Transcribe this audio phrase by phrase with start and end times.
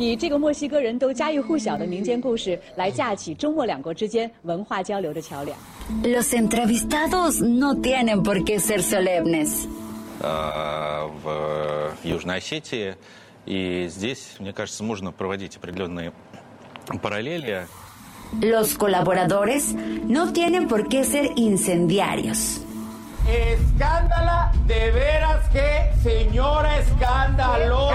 [0.00, 5.56] 以这个墨西哥人都家喻户晓的民间故事来架起中墨两国之间文化交流的桥梁。
[6.02, 9.66] Los entrevistados no tienen por qué ser solemnes.
[10.20, 12.96] а, в Южной Осетии.
[13.44, 16.12] И здесь, мне кажется, можно проводить определенные
[17.02, 17.66] параллели.
[18.42, 22.60] Los colaboradores no tienen por qué ser incendiarios.
[23.28, 27.94] Escándala, de veras que señora escandalosa.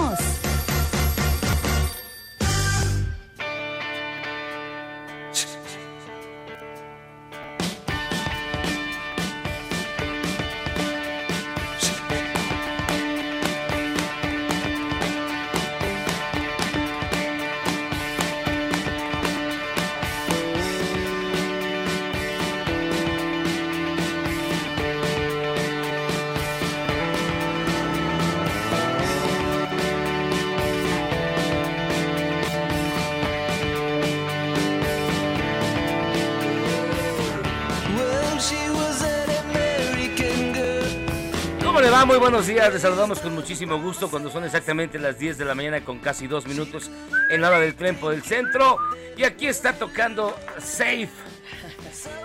[42.01, 42.05] Va?
[42.05, 42.71] Muy buenos días.
[42.73, 46.27] Les saludamos con muchísimo gusto cuando son exactamente las 10 de la mañana con casi
[46.27, 46.89] dos minutos
[47.29, 48.77] en la hora del tren por el centro.
[49.17, 51.09] Y aquí está tocando Safe.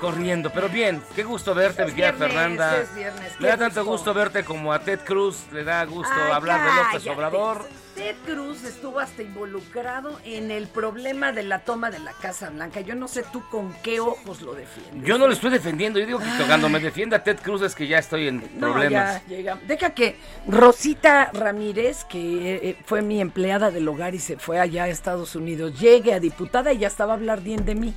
[0.01, 2.79] Corriendo, pero bien, qué gusto verte, mi querida Fernanda.
[2.81, 4.15] es viernes, Me da tanto gusto.
[4.15, 7.07] verte como a Ted Cruz, le da gusto Ay, hablar de López.
[7.15, 7.69] Obrador.
[7.97, 12.81] Ted Cruz estuvo hasta involucrado en el problema de la toma de la Casa Blanca.
[12.83, 15.03] Yo no sé tú con qué ojos lo defiendes.
[15.09, 17.87] Yo no lo estoy defendiendo, yo digo que cuando me defienda Ted Cruz es que
[17.87, 19.23] ya estoy en No, problemas.
[19.27, 19.59] ya llega.
[19.67, 24.85] Deja que Rosita Ramírez, que eh, fue mi empleada del hogar y se fue allá
[24.85, 27.95] a Estados Unidos, llegue a diputada y ya estaba a hablar bien de mí.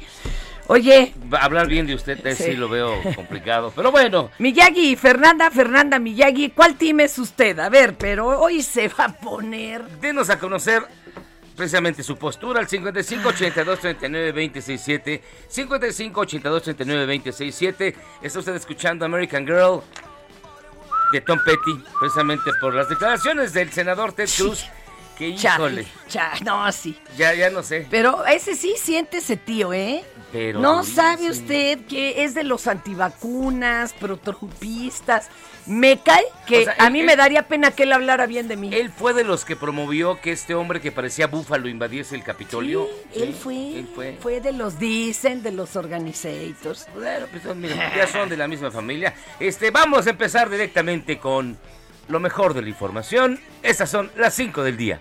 [0.71, 2.43] Oye, Hablar bien de usted, Ted, Sí.
[2.43, 3.73] sí lo veo complicado.
[3.75, 7.57] Pero bueno, Miyagi, Fernanda, Fernanda Miyagi, ¿cuál team es usted?
[7.57, 9.81] A ver, pero hoy se va a poner...
[10.01, 10.83] denos a conocer
[11.55, 19.05] precisamente su postura al 55 82 39 267 55 82 39 267 está usted escuchando
[19.05, 19.81] American Girl
[21.11, 24.65] de Tom Petty precisamente por las declaraciones del senador Ted Cruz
[25.19, 26.97] que híjole Cha, cha, no, sí.
[27.15, 30.03] ya ya no sé Pero ese sí siente ese tío, ¿eh?
[30.31, 31.29] Pero no sí, sabe sí.
[31.29, 35.27] usted que es de los antivacunas, protrumpistas.
[35.65, 38.25] Me cae que O sea, a él- mí él- me daría pena que él hablara
[38.27, 38.69] bien de mí.
[38.73, 42.87] él fue de los que promovió que este hombre que parecía búfalo invadiese el Capitolio
[43.13, 46.87] Sí, él fue, él fue fue de los dicen, de los organizators.
[46.95, 49.13] Bueno, pues mira, ya son de la misma familia.
[49.39, 51.57] Este, vamos a empezar directamente con
[52.09, 53.39] lo mejor de la información.
[53.63, 54.99] Estas son las 5 del día.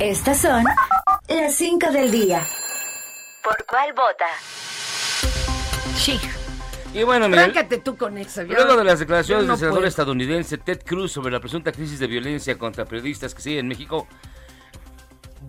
[0.00, 0.64] Estas son
[1.28, 2.42] las 5 del día.
[3.42, 4.26] ¿Por cuál vota?
[5.96, 6.18] Sí,
[6.94, 8.42] Y bueno, mira, tráncate tú con eso.
[8.42, 9.88] yo- luego de las declaraciones no del senador puedo.
[9.88, 14.06] estadounidense Ted Cruz sobre la presunta crisis de violencia contra periodistas que sigue en México,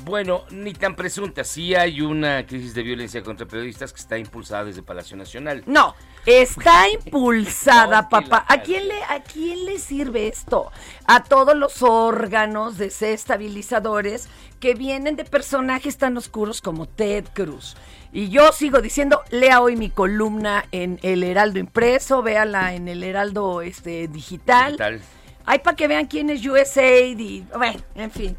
[0.05, 1.43] bueno, ni tan presunta.
[1.43, 5.63] Sí hay una crisis de violencia contra periodistas que está impulsada desde Palacio Nacional.
[5.65, 5.95] No,
[6.25, 8.45] está impulsada, No, papá.
[8.47, 10.71] ¿A quién, le, ¿A quién le sirve esto?
[11.05, 14.29] A todos los órganos desestabilizadores
[14.59, 17.75] que vienen de personajes tan oscuros como Ted Cruz.
[18.11, 23.03] Y yo sigo diciendo, lea hoy mi columna en el Heraldo impreso, véala en el
[23.03, 24.71] Heraldo este, digital.
[24.71, 25.01] Digital.
[25.45, 28.37] Hay para que vean quién es USAID y, bueno, en fin.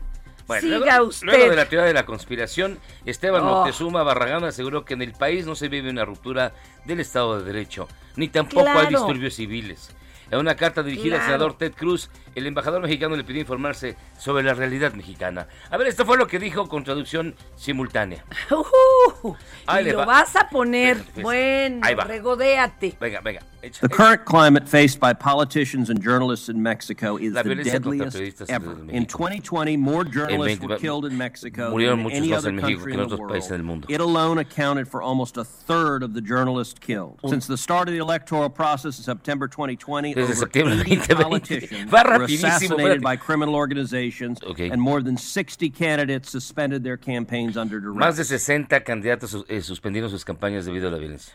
[0.50, 1.26] Bueno, Siga luego, usted.
[1.26, 3.47] luego de la teoría de la conspiración, Esteban Oh.
[3.58, 6.52] Moctezuma Barragán aseguró que en el país no se vive una ruptura
[6.85, 7.87] del Estado de Derecho,
[8.17, 9.94] ni tampoco hay disturbios civiles.
[10.32, 14.43] En una carta dirigida al senador Ted Cruz, el embajador mexicano le pidió informarse sobre
[14.44, 15.47] la realidad mexicana.
[15.70, 18.25] A ver, esto fue lo que dijo con traducción simultánea.
[19.67, 20.05] Ahí y lo va.
[20.06, 20.96] vas a poner.
[20.96, 21.23] Fíjate, fíjate.
[21.23, 22.96] Bueno, regodéate.
[23.00, 23.41] Venga, venga.
[23.62, 28.76] Echa- The current climate faced by politicians and journalists in Mexico is the deadliest ever.
[28.88, 32.98] In 2020, more journalists 20 were killed in Mexico than any other México country in
[32.98, 33.86] the otros países del world.
[33.88, 37.18] It alone accounted for almost a third of the journalists killed.
[37.28, 41.92] Since the start of the electoral process in September 2020, Desde over septiembre 80 politicians
[41.92, 44.70] were assassinated by criminal organizations, Okay.
[44.70, 47.98] and more than 60 candidates suspended their campaigns under duress.
[47.98, 51.34] Más de 60 candidatos eh, suspendieron sus campañas debido a la violencia.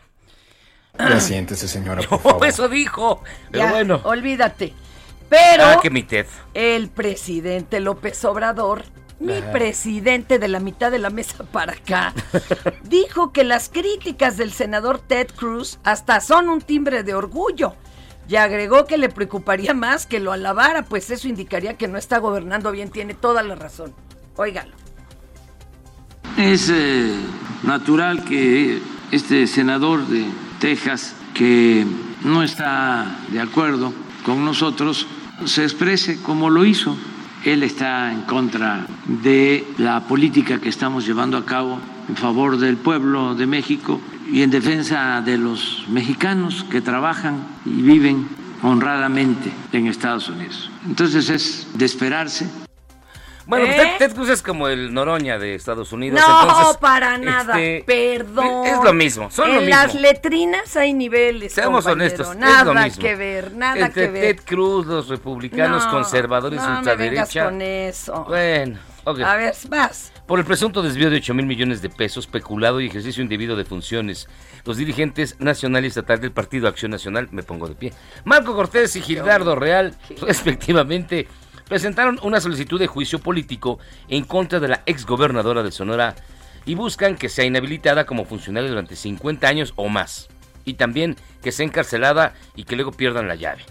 [0.98, 2.46] Ya siéntese, señora, por favor.
[2.46, 3.22] eso dijo.
[3.50, 4.00] Pero Ya, bueno.
[4.04, 4.74] olvídate.
[5.28, 6.26] Pero Ah, que mi Ted.
[6.54, 8.84] el presidente López Obrador,
[9.18, 12.12] mi presidente de la mitad de la mesa para acá,
[12.84, 17.74] dijo que las críticas del senador Ted Cruz hasta son un timbre de orgullo.
[18.28, 22.18] Y agregó que le preocuparía más que lo alabara, pues eso indicaría que no está
[22.18, 23.94] gobernando bien, tiene toda la razón.
[24.36, 24.72] Óigalo.
[26.36, 27.14] Es eh,
[27.62, 28.80] natural que
[29.12, 30.26] este senador de
[30.58, 31.86] Texas, que
[32.24, 33.92] no está de acuerdo
[34.24, 35.06] con nosotros,
[35.44, 36.96] se exprese como lo hizo.
[37.44, 42.76] Él está en contra de la política que estamos llevando a cabo en favor del
[42.76, 44.00] pueblo de México
[44.30, 48.28] y en defensa de los mexicanos que trabajan y viven
[48.62, 50.70] honradamente en Estados Unidos.
[50.86, 52.65] Entonces es de esperarse
[53.46, 53.76] Bueno, ¿Eh?
[53.98, 56.20] Ted, Ted Cruz es como el Noroña de Estados Unidos.
[56.20, 57.60] No, entonces, para nada.
[57.60, 58.66] este, Perdón.
[58.66, 59.76] Es lo mismo, son en lo mismo.
[59.76, 61.52] las letrinas hay niveles.
[61.52, 62.14] Seamos compañero.
[62.16, 63.02] honestos, es Nada lo mismo.
[63.02, 64.36] que ver, nada Entre que ver.
[64.36, 67.44] Ted Cruz, los republicanos No, conservadores no me ultraderecha.
[67.44, 68.24] con eso.
[68.28, 69.20] Bueno, ok.
[69.20, 70.12] A ver, vas.
[70.26, 73.64] Por el presunto desvío de 8 mil millones de pesos, peculado y ejercicio indebido de
[73.64, 74.28] funciones,
[74.64, 77.92] los dirigentes nacional y estatal del Partido Acción Nacional, me pongo de pie,
[78.24, 81.28] Marco Cortés y Gildardo Real, respectivamente,
[81.68, 83.78] presentaron una solicitud de juicio político
[84.08, 86.14] en contra de la exgobernadora de Sonora
[86.64, 90.28] y buscan que sea inhabilitada como funcionaria durante 50 años o más,
[90.64, 93.64] y también que sea encarcelada y que luego pierdan la llave.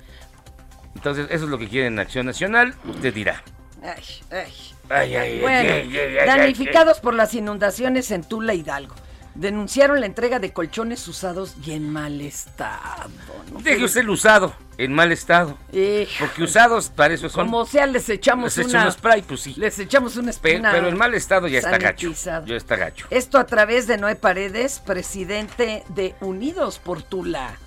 [0.96, 3.44] Entonces, eso es lo que quieren Acción Nacional, usted dirá.
[3.84, 4.54] Ay, ay.
[4.90, 8.96] Ay, ay, Bueno, ay, ay, ay, ay, damnificados por las inundaciones en Tula Hidalgo.
[9.36, 13.10] Denunciaron la entrega de colchones usados y en mal estado.
[13.52, 13.60] ¿no?
[13.60, 15.58] Deje usted el usado, en mal estado.
[15.74, 17.46] Eh, Porque usados para eso son.
[17.48, 18.86] como sea, les echamos les una...
[18.86, 19.54] un spray, pues sí.
[19.58, 20.72] Les echamos una Pe- espina.
[20.72, 22.14] pero en mal estado ya está gacho.
[22.46, 23.08] Ya está gacho.
[23.10, 27.58] Esto a través de Noé Paredes, presidente de Unidos por Tula.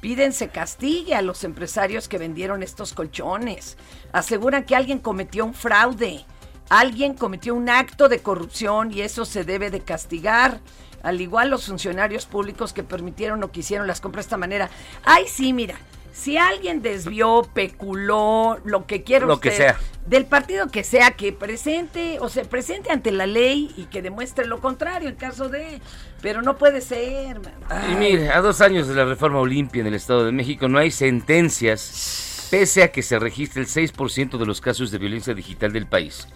[0.00, 3.76] Piden se castigue a los empresarios que vendieron estos colchones.
[4.12, 6.24] Aseguran que alguien cometió un fraude.
[6.70, 10.60] Alguien cometió un acto de corrupción y eso se debe de castigar.
[11.08, 14.68] Al igual los funcionarios públicos que permitieron o quisieron las compras de esta manera.
[15.04, 15.76] Ay, sí, mira.
[16.12, 19.78] Si alguien desvió, peculó, lo que quiera Lo que sea.
[20.06, 24.44] del partido que sea que presente o se presente ante la ley y que demuestre
[24.44, 25.80] lo contrario en caso de
[26.20, 27.54] pero no puede ser man.
[27.70, 30.68] Y Ay, mire, a dos años de la reforma Olimpia en el Estado de México
[30.68, 35.34] no hay sentencias, pese a que se registre el 6% de los casos de violencia
[35.34, 36.26] digital del país.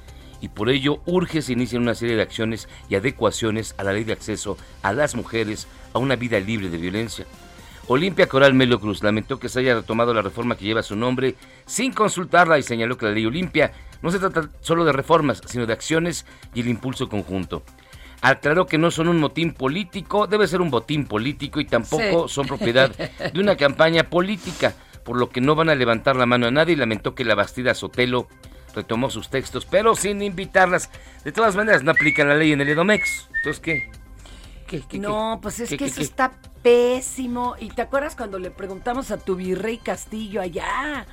[0.42, 4.04] Y por ello urge se inician una serie de acciones y adecuaciones a la ley
[4.04, 7.24] de acceso a las mujeres a una vida libre de violencia.
[7.86, 11.36] Olimpia Coral Melo Cruz lamentó que se haya retomado la reforma que lleva su nombre
[11.64, 13.72] sin consultarla y señaló que la ley Olimpia
[14.02, 17.62] no se trata solo de reformas, sino de acciones y el impulso conjunto.
[18.20, 22.34] Aclaró que no son un motín político, debe ser un botín político y tampoco Sí.
[22.34, 22.90] son propiedad
[23.32, 24.74] de una campaña política,
[25.04, 27.34] por lo que no van a levantar la mano a nadie y lamentó que la
[27.34, 28.28] Bastida Sotelo
[28.74, 30.90] retomó sus textos, pero sin invitarlas.
[31.24, 33.28] De todas maneras, no aplican la ley en el Edomex.
[33.36, 33.90] Entonces, ¿qué?
[34.66, 37.56] ¿Qué, qué, no, pues es ¿Qué, que eso está pésimo.
[37.58, 41.06] ¿Y te acuerdas cuando le preguntamos a tu virrey Castillo allá?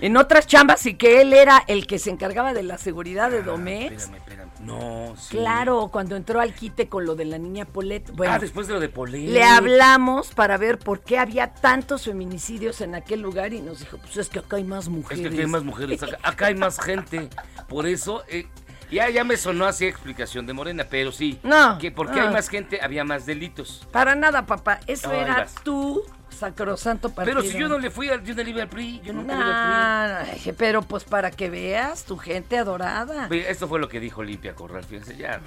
[0.00, 3.42] En otras chambas y que él era el que se encargaba de la seguridad de
[3.42, 4.10] Domex.
[4.12, 4.27] Ah, Espérame, espérame.
[4.60, 5.36] No, sí.
[5.36, 8.10] Claro, cuando entró al quite con lo de la niña Polet.
[8.12, 9.18] Bueno, ah, después de lo de Polé.
[9.28, 13.98] Le hablamos para ver por qué había tantos feminicidios en aquel lugar y nos dijo,
[13.98, 15.22] pues es que acá hay más Es mujeres.
[15.22, 17.28] que aquí hay más mujeres, acá, acá hay más gente.
[17.68, 18.46] Por eso, eh,
[18.90, 21.38] ya, ya me sonó así explicación de Morena, pero sí.
[21.42, 22.26] No, Que porque no.
[22.28, 23.86] hay más gente, había más delitos.
[23.92, 24.80] Para nada, papá.
[24.86, 25.54] Eso Ay, era vas.
[25.62, 27.38] tu sacrosanto partido.
[27.40, 29.34] Pero si yo no le fui al, yo no le iba al PRI, yo nunca
[29.34, 33.28] le iba al Nah, ay, pero pues para que veas tu gente adorada.
[33.28, 33.40] PRI.
[33.40, 35.40] Esto fue lo que dijo Limpia Corral, fíjense, ya.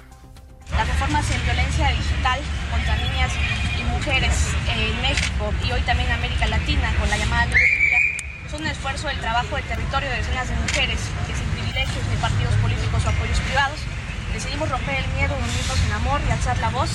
[0.70, 3.30] Las reformas en violencia digital contra niñas
[3.78, 4.32] y mujeres
[4.74, 7.98] en México y hoy también en América Latina con la llamada Olimpia
[8.50, 12.16] son un esfuerzo del trabajo de territorio de decenas de mujeres que sin privilegios ni
[12.16, 13.80] partidos políticos o apoyos privados
[14.34, 16.90] decidimos romper el miedo, unirnos en amor y alzar la voz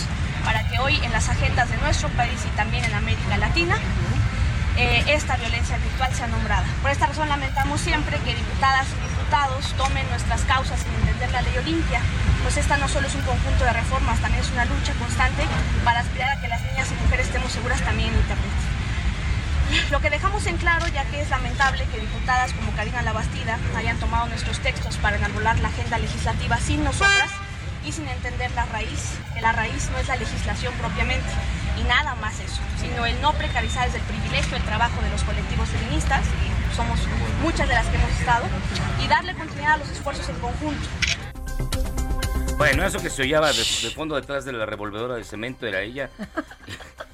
[0.46, 3.78] para que hoy en las agendas de nuestro país y también en América Latina
[4.78, 6.66] eh, esta violencia virtual sea nombrada.
[6.84, 11.42] Por esta razón lamentamos siempre que diputadas y diputados tomen nuestras causas sin entender la
[11.42, 12.00] ley Olimpia,
[12.44, 15.44] pues esta no solo es un conjunto de reformas, también es una lucha constante
[15.84, 18.57] para aspirar a que las niñas y mujeres estemos seguras también en Internet.
[19.92, 23.98] Lo que dejamos en claro, ya que es lamentable que diputadas como Karina Labastida hayan
[24.00, 27.32] tomado nuestros textos para enarbolar la agenda legislativa sin nosotras
[27.86, 31.30] y sin entender la raíz, que la raíz no es la legislación propiamente
[31.80, 35.24] y nada más eso, sino el no precarizar desde el privilegio el trabajo de los
[35.24, 37.00] colectivos feministas, y somos
[37.44, 38.46] muchas de las que hemos estado,
[39.04, 40.88] y darle continuidad a los esfuerzos en conjunto.
[42.58, 45.82] Bueno, eso que se oía de, de fondo detrás de la revolvedora de cemento era
[45.82, 46.10] ella.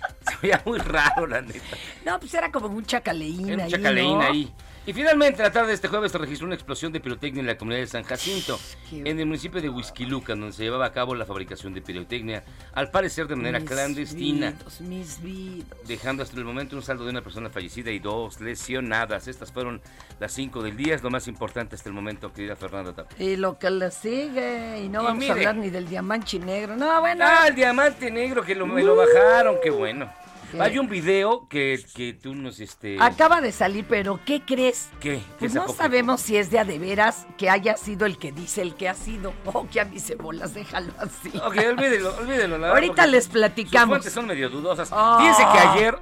[0.44, 1.60] se oía muy raro, la neta.
[2.06, 3.54] No, pues era como mucha caleína.
[3.54, 4.22] Era mucha ahí, caleína ¿no?
[4.22, 4.54] ahí.
[4.86, 7.58] Y finalmente, la tarde de este jueves se registró una explosión de pirotecnia en la
[7.58, 8.60] comunidad de San Jacinto,
[8.92, 12.92] en el municipio de Huizquilucan, donde se llevaba a cabo la fabricación de pirotecnia, al
[12.92, 15.78] parecer de manera Mis clandestina, vidos, mis vidos.
[15.88, 19.30] dejando hasta el momento un saldo de una persona fallecida y dos lesionadas.
[19.30, 19.82] Estas fueron
[20.20, 23.26] las 5 del día, es lo más importante hasta el momento, querida Fernanda Tapia.
[23.26, 25.32] Y lo que le sigue, y no Y vamos mire.
[25.32, 26.76] a hablar ni del diamante negro.
[26.76, 27.24] No, bueno.
[27.26, 30.12] Ah, el diamante negro que lo, me lo bajaron, qué bueno.
[30.60, 32.98] Hay un video que, que tú nos, este...
[33.00, 34.90] Acaba de salir, pero ¿qué crees?
[35.00, 35.18] ¿Qué?
[35.18, 38.32] ¿Qué Pues no sabemos si es de a de veras que haya sido el que
[38.32, 39.34] dice el que ha sido.
[39.46, 41.32] O que a mí se bolas, déjalo así.
[41.38, 42.58] Ok, olvídelo, olvídelo.
[42.58, 43.90] la Ahorita les Sus platicamos.
[43.90, 44.90] fuentes son medio dudosas.
[44.92, 45.18] Ah.
[45.20, 46.00] Fíjense que ayer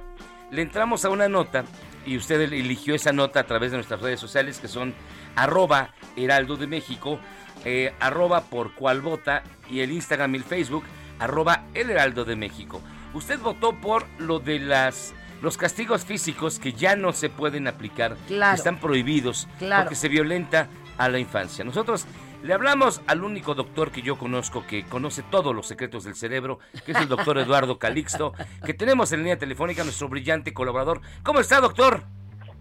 [0.50, 1.64] le entramos a una nota
[2.04, 4.94] y usted eligió esa nota a través de nuestras redes sociales que son
[5.36, 7.18] arroba heraldo de México,
[7.64, 10.84] eh, arroba por cual vota y el Instagram y el Facebook
[11.18, 12.82] arroba el heraldo de México.
[13.14, 18.16] Usted votó por lo de las los castigos físicos que ya no se pueden aplicar,
[18.28, 18.52] Claro.
[18.54, 19.84] que están prohibidos Claro.
[19.84, 21.64] porque se violenta a la infancia.
[21.64, 22.06] Nosotros
[22.44, 26.60] le hablamos al único doctor que yo conozco que conoce todos los secretos del cerebro,
[26.86, 31.00] que es el doctor Eduardo Calixto, que tenemos en línea telefónica nuestro brillante colaborador.
[31.24, 32.04] ¿Cómo está, doctor?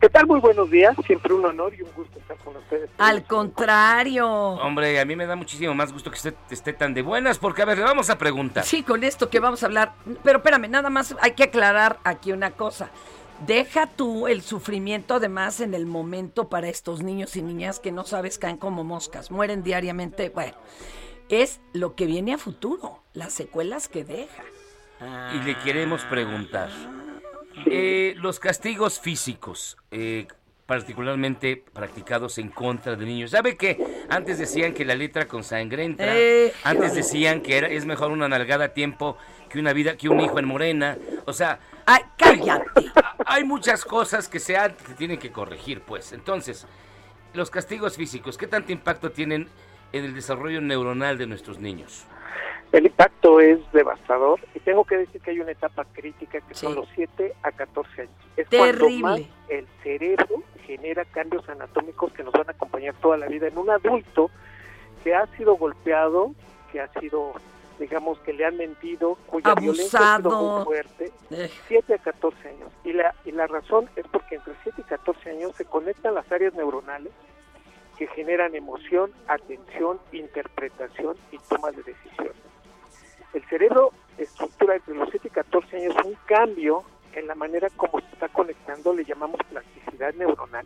[0.01, 0.25] ¿Qué tal?
[0.25, 0.95] Muy buenos días.
[1.05, 2.89] Siempre un honor y un gusto estar con ustedes.
[2.97, 4.27] Al contrario.
[4.27, 7.61] Hombre, a mí me da muchísimo más gusto que usted esté tan de buenas, porque
[7.61, 8.63] a ver, le vamos a preguntar.
[8.63, 9.93] Sí, con esto que vamos a hablar.
[10.23, 12.89] Pero espérame, nada más hay que aclarar aquí una cosa.
[13.45, 18.03] Deja tú el sufrimiento además en el momento para estos niños y niñas que no
[18.03, 20.29] sabes caen como moscas, mueren diariamente.
[20.29, 20.57] Bueno,
[21.29, 24.43] es lo que viene a futuro, las secuelas que deja.
[25.35, 26.69] Y le queremos preguntar.
[27.65, 30.27] Eh, los castigos físicos, eh,
[30.65, 33.31] particularmente practicados en contra de niños.
[33.31, 36.17] ¿Sabe que antes decían que la letra con sangre entra?
[36.17, 39.17] Eh, antes decían que era, es mejor una nalgada a tiempo
[39.49, 40.97] que una vida, que un hijo en morena.
[41.25, 42.89] O sea, Ay, cállate.
[43.25, 46.13] hay muchas cosas que se han- que tienen que corregir, pues.
[46.13, 46.65] Entonces,
[47.33, 49.49] los castigos físicos, ¿qué tanto impacto tienen
[49.91, 52.05] en el desarrollo neuronal de nuestros niños?
[52.71, 56.75] El impacto es devastador y tengo que decir que hay una etapa crítica que son
[56.75, 58.13] los 7 a 14 años.
[58.37, 59.01] Es Terrible.
[59.01, 63.47] cuando más el cerebro genera cambios anatómicos que nos van a acompañar toda la vida
[63.47, 64.31] en un adulto
[65.03, 66.33] que ha sido golpeado,
[66.71, 67.33] que ha sido,
[67.77, 70.55] digamos, que le han mentido, cuya violencia ha sido Abusado.
[70.57, 72.71] muy fuerte, Eh, 7 a 14 años.
[72.85, 76.31] Y la, y la razón es porque entre 7 y 14 años se conectan las
[76.31, 77.11] áreas neuronales
[77.97, 82.35] que generan emoción, atención, interpretación y toma de decisiones.
[83.33, 86.83] El cerebro estructura entre los 7 y 14 años un cambio
[87.13, 90.65] en la manera como se está conectando, le llamamos plasticidad neuronal,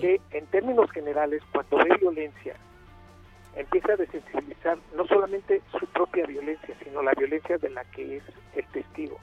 [0.00, 2.56] que en términos generales, cuando ve violencia,
[3.54, 8.22] empieza a desensibilizar no solamente su propia violencia, sino la violencia de la que es
[8.54, 9.18] el testigo.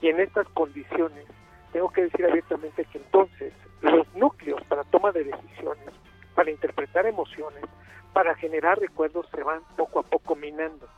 [0.00, 1.26] Y en estas condiciones,
[1.72, 3.52] tengo que decir abiertamente que entonces
[3.82, 5.88] los núcleos para toma de decisiones,
[6.34, 7.64] para interpretar emociones,
[8.12, 10.88] para generar recuerdos se van poco a poco minando.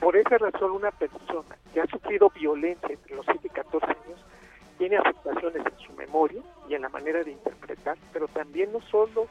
[0.00, 4.24] Por esa razón, una persona que ha sufrido violencia entre los 7 y 14 años
[4.78, 9.26] tiene afectaciones en su memoria y en la manera de interpretar, pero también no solo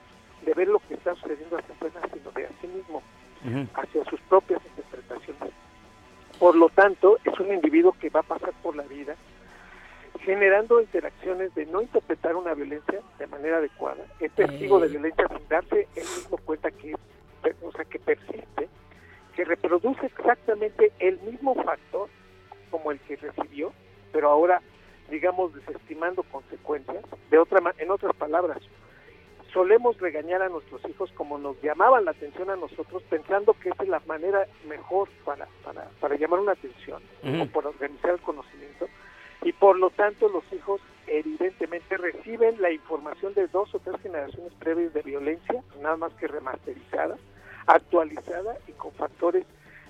[0.46, 3.02] de ver lo que está sucediendo hacia afuera, sino de a sí mismo,
[3.76, 5.54] hacia sus propias interpretaciones.
[6.40, 9.16] Por lo tanto, es un individuo que va a pasar por la vida
[10.26, 15.48] generando interacciones de no interpretar una violencia de manera adecuada, es testigo de violencia sin
[15.48, 16.96] darse él mismo cuenta que,
[17.62, 18.68] o sea, que persiste,
[19.36, 22.10] que reproduce exactamente el mismo factor
[22.72, 23.74] como el que recibió,
[24.12, 24.62] pero ahora,
[25.10, 27.04] digamos, desestimando consecuencias.
[27.30, 28.60] De otra, en otras palabras,
[29.54, 33.84] solemos regañar a nuestros hijos como nos llamaban la atención a nosotros, pensando que esa
[33.84, 37.44] es la manera mejor para, para, para llamar una atención Ujú.
[37.44, 38.88] o para organizar el conocimiento.
[39.44, 44.54] Y por lo tanto los hijos evidentemente reciben la información de dos o tres generaciones
[44.60, 47.18] previas de violencia, nada más que remasterizada,
[47.68, 49.44] actualizada y con factores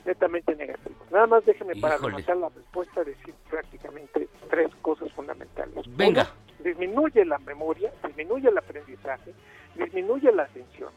[0.05, 1.11] netamente negativos.
[1.11, 2.11] Nada más déjeme para Híjole.
[2.13, 5.83] rematar la respuesta decir prácticamente tres cosas fundamentales.
[5.97, 6.21] Venga.
[6.21, 9.33] Uno, disminuye la memoria, disminuye el aprendizaje,
[9.75, 10.91] disminuye la atención,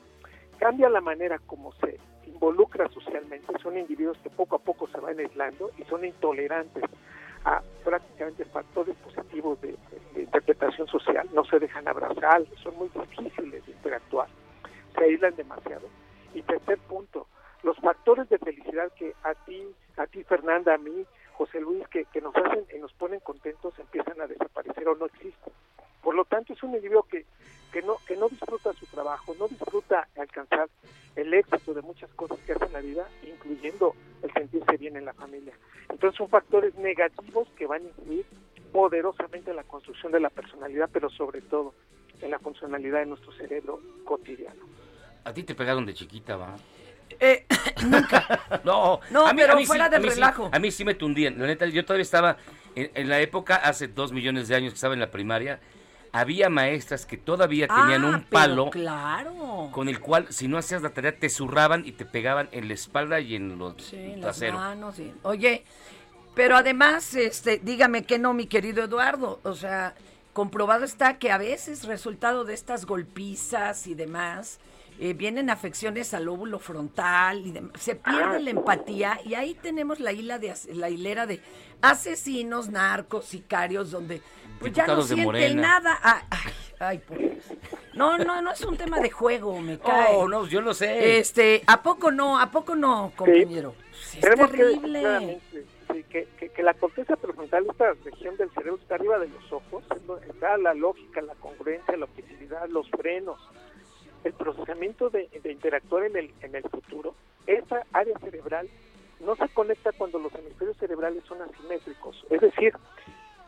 [0.59, 5.19] cambia la manera como se involucra socialmente, son individuos que poco a poco se van
[5.19, 6.85] aislando y son intolerantes
[7.45, 9.75] a prácticamente factores positivos de,
[10.15, 14.29] de interpretación social, no se dejan abrazar, son muy difíciles de interactuar,
[14.95, 15.89] se aíslan demasiado.
[16.35, 17.27] Y tercer punto,
[17.69, 19.63] los factores de felicidad que a ti,
[19.99, 23.79] a ti Fernanda, a mí, José Luis, que, que nos hacen y nos ponen contentos,
[23.79, 25.53] empiezan a desaparecer o no existen.
[26.03, 27.27] Por lo tanto, es un individuo que,
[27.71, 30.71] que, no, que no disfruta su trabajo, no disfruta alcanzar
[31.15, 35.05] el éxito de muchas cosas que hace en la vida, incluyendo el sentirse bien en
[35.05, 35.53] la familia.
[35.91, 38.25] Entonces son factores negativos que van a influir
[38.73, 41.75] poderosamente en la construcción de la personalidad, pero sobre todo
[42.23, 44.65] en la funcionalidad de nuestro cerebro cotidiano.
[45.25, 46.57] A ti te pegaron de chiquita, va.
[47.21, 47.47] Eh,
[47.85, 48.41] nunca.
[48.65, 50.51] no, No, a mí- pero a mí fuera sí- del a mí sí- relajo.
[50.53, 51.39] a mí sí me tundían.
[51.39, 52.37] La neta, yo todavía estaba
[52.75, 55.61] en, en la época, hace dos millones de años que estaba en la primaria,
[56.13, 59.69] había maestras que todavía tenían Ah, un palo claro.
[59.73, 62.75] con el cual, si no hacías la tarea, te zurraban y te pegaban en la
[62.75, 64.57] espalda y en los Sí, en las trasero.
[64.57, 65.65] manos, y- Oye,
[66.35, 69.41] pero además, este, dígame que no, mi querido Eduardo.
[69.43, 69.95] O sea,
[70.33, 74.61] comprobado está que a veces, resultado de estas golpizas y demás,
[75.01, 80.01] eh, vienen afecciones al lóbulo frontal y dem- se pierde la empatía y ahí tenemos
[80.01, 81.41] la, hila de, la hilera de
[81.83, 84.21] asesinos, narcos, sicarios, donde
[84.59, 85.99] pues ya no de sienten nada.
[86.03, 87.33] Ah, Ay, ay, por Dios.
[87.95, 90.15] No, no, no es un tema de juego, me cae.
[90.17, 91.19] Oh, no, yo lo sé.
[91.19, 92.39] Este, ¿a poco no?
[92.39, 93.75] ¿A poco no, compañero?
[93.93, 95.41] Sí, es que terrible.
[95.93, 99.53] sí, que, que- que la corteza prefrontal, esta región del cerebro, está arriba de los
[99.53, 99.85] ojos,
[100.29, 103.39] está la lógica, la congruencia, la objetividad, los frenos,
[104.25, 107.15] el procesamiento de, de interactuar en el, en el futuro.
[107.47, 108.69] Esa área cerebral
[109.21, 112.25] no se conecta cuando los hemisferios cerebrales son asimétricos.
[112.31, 112.75] Es decir,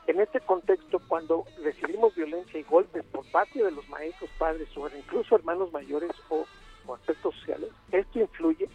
[0.07, 4.89] en este contexto, cuando recibimos violencia y golpes por parte de los maestros, padres o
[4.97, 6.47] incluso hermanos mayores o,
[6.87, 8.69] o aspectos sociales, esto influye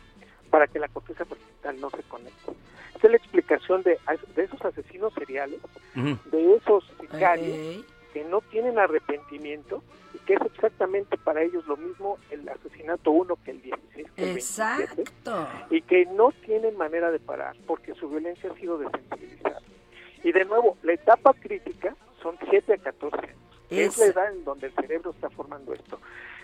[0.49, 2.51] para que la corteza prefrontal no se conecte.
[2.93, 3.99] Esta es la explicación de,
[4.35, 5.59] de esos asesinos seriales,
[5.95, 12.17] de esos sicarios que no tienen arrepentimiento y que es exactamente para ellos lo mismo
[12.31, 15.47] el asesinato 1 que el 16, que el 27, Exacto.
[15.69, 19.59] y que no tienen manera de parar porque su violencia ha sido desensibilizada.
[20.23, 23.35] Y de nuevo, la etapa crítica son 7 a 14 años.
[23.69, 25.99] Es Es- la edad en donde el cerebro está formando esto.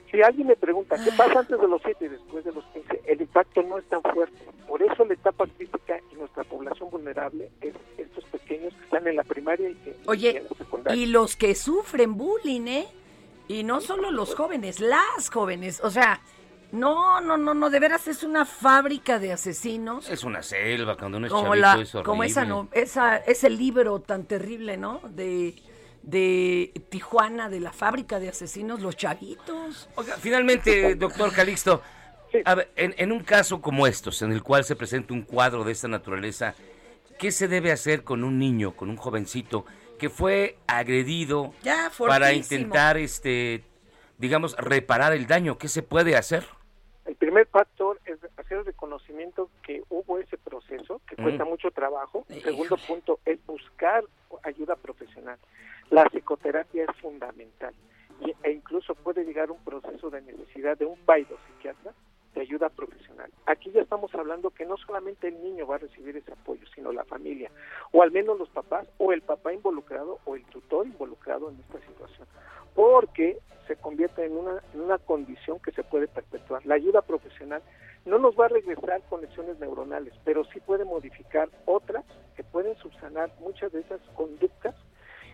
[0.10, 3.02] Si alguien me pregunta qué pasa antes de los 7 y después de los 15,
[3.06, 4.38] el impacto no es tan fuerte.
[4.68, 9.16] Por eso la etapa crítica y nuestra población vulnerable es estos pequeños que están en
[9.16, 11.02] la primaria y, que, y Oye, en la secundaria.
[11.02, 12.88] y los que sufren bullying, ¿eh?
[13.48, 15.80] Y no solo los jóvenes, las jóvenes.
[15.82, 16.20] O sea,
[16.74, 20.10] no, no, no, no, de veras es una fábrica de asesinos.
[20.10, 22.04] Es una selva, cuando uno es como chavito la, es horrible.
[22.06, 25.00] como esa, no, esa, ese libro tan terrible, ¿no?
[25.10, 25.56] De,
[26.04, 29.90] de Tijuana, de la fábrica de asesinos, los chavitos.
[29.96, 31.82] Oiga, finalmente, doctor Calixto,
[32.46, 35.64] a ver, en, en un caso como estos, en el cual se presenta un cuadro
[35.64, 36.56] de esta naturaleza,
[37.20, 39.66] ¿qué se debe hacer con un niño, con un jovencito
[40.00, 43.64] que fue agredido Ya, para intentar, este,
[44.18, 45.58] digamos, reparar el daño?
[45.58, 46.46] ¿Qué se puede hacer?
[47.06, 51.50] El primer factor es hacer el reconocimiento que hubo ese proceso, que cuesta Mm.
[51.50, 52.26] mucho trabajo.
[52.30, 54.04] El segundo punto es buscar
[54.44, 55.38] ayuda profesional.
[55.92, 57.74] La psicoterapia es fundamental
[58.44, 61.94] e incluso puede llegar un proceso de necesidad de un psiquiatra
[62.34, 63.30] de ayuda profesional.
[63.46, 66.94] Aquí ya estamos hablando que no solamente el niño va a recibir ese apoyo, sino
[66.94, 67.52] la familia,
[67.92, 71.86] o al menos los papás, o el papá involucrado, o el tutor involucrado en esta
[71.86, 72.26] situación,
[72.74, 76.66] porque se convierte en una, en una condición que se puede perpetuar.
[76.66, 77.62] La ayuda profesional
[78.06, 82.06] no nos va a regresar conexiones neuronales, pero sí puede modificar otras
[82.38, 84.74] que pueden subsanar muchas de esas conductas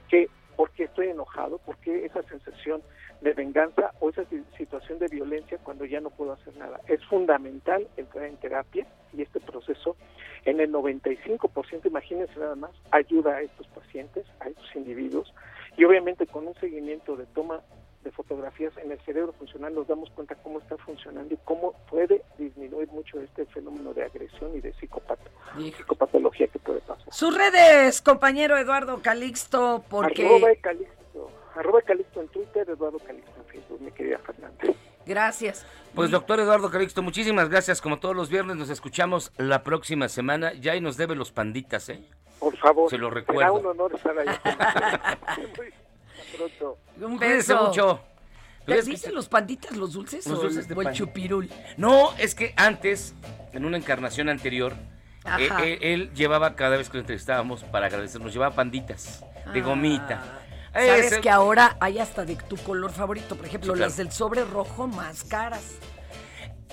[0.09, 2.81] que porque estoy enojado, porque esa sensación
[3.21, 6.81] de venganza o esa si- situación de violencia cuando ya no puedo hacer nada.
[6.87, 9.95] Es fundamental entrar en terapia y este proceso
[10.43, 15.33] en el 95%, imagínense nada más, ayuda a estos pacientes, a estos individuos
[15.77, 17.61] y obviamente con un seguimiento de toma
[18.07, 22.23] de fotografías en el cerebro funcional nos damos cuenta cómo está funcionando y cómo puede
[22.37, 27.13] disminuir mucho este fenómeno de agresión y de psicopata, psicopatología que puede pasar.
[27.13, 30.25] Sus redes, compañero Eduardo Calixto, porque...
[30.25, 34.57] Arroba Calixto, arroba Calixto en Twitter, Eduardo Calixto en Facebook, mi querida Fernanda.
[35.05, 35.65] Gracias.
[35.93, 37.81] Pues doctor Eduardo Calixto, muchísimas gracias.
[37.81, 40.53] Como todos los viernes, nos escuchamos la próxima semana.
[40.53, 42.03] Ya y nos debe los panditas, ¿eh?
[42.39, 42.89] Por favor.
[42.89, 43.53] Se lo Será recuerdo.
[43.55, 44.27] un honor estar ahí.
[46.35, 46.77] Pronto.
[47.01, 47.67] Un beso.
[47.67, 48.01] mucho.
[48.65, 50.93] ¿Te es dicen los panditas los dulces Los o, dulces de o el pan.
[50.93, 51.49] chupirul?
[51.77, 53.13] No, es que antes,
[53.53, 54.73] en una encarnación anterior,
[55.39, 59.63] eh, eh, él llevaba cada vez que lo entrevistábamos para agradecernos, llevaba panditas de Ah.
[59.63, 60.41] gomita.
[60.73, 63.35] Sabes Ese- que ahora hay hasta de tu color favorito.
[63.37, 63.89] Por ejemplo, Sí, claro.
[63.89, 65.75] las del sobre rojo más caras.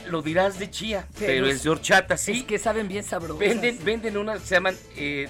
[0.09, 2.33] Lo dirás de chía, Pero pero, es- es de horchata, sí.
[2.40, 3.38] Es que saben bien sabrosas.
[3.38, 5.29] Venden, venden unas, se llaman eh,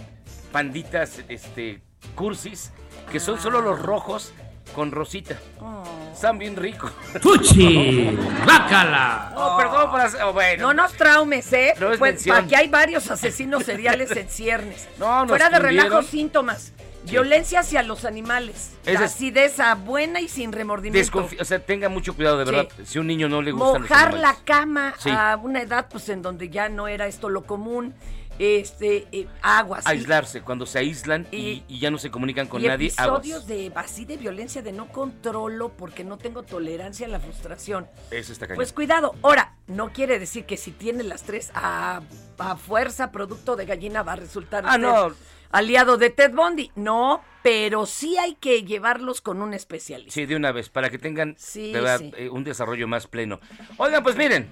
[0.50, 1.82] panditas, este,
[2.16, 2.72] cursis,
[3.10, 4.32] que son solo los rojos
[4.74, 5.36] con rosita.
[5.60, 5.82] Oh.
[6.12, 6.90] Están bien ricos.
[7.20, 8.16] ¡Fuchi!
[8.46, 9.32] ¡Bácala!
[9.36, 10.68] Oh, perdón por hacer- bueno.
[10.68, 11.74] No nos traumes, ¿eh?
[11.78, 12.36] No es Pues, mención.
[12.44, 14.88] aquí hay varios asesinos seriales en ciernes.
[14.98, 16.72] No, nos Fuera de relajo, síntomas.
[17.04, 17.10] Sí.
[17.10, 18.72] Violencia hacia los animales.
[18.86, 21.10] Esa es- Acideza buena y sin remordimiento.
[21.20, 22.68] Desconfi- o sea, tenga mucho cuidado, de verdad.
[22.84, 25.10] Si a un niño no le gusta Mojar la cama Sí.
[25.10, 27.94] a una edad pues en donde ya no era esto lo común.
[28.38, 29.84] Este, eh, aguas.
[29.86, 33.20] y- Aislarse, cuando se aíslan y, y ya no se comunican con y nadie, aguas.
[33.20, 37.86] episodios de así de violencia de no controlo porque no tengo tolerancia a la frustración.
[38.10, 38.56] Eso está cañón.
[38.56, 39.14] Pues cuidado.
[39.22, 42.02] Ahora, no quiere decir que si tiene las tres a,
[42.38, 45.12] a fuerza producto de gallina va a resultar Ah, no.
[45.52, 46.72] aliado de Ted Bundy.
[46.74, 50.12] No, pero sí hay que llevarlos con un especialista.
[50.12, 52.12] Sí, de una vez, para que tengan Sí, de verdad, sí.
[52.16, 53.38] eh, un desarrollo más pleno.
[53.76, 54.50] Oigan, pues miren,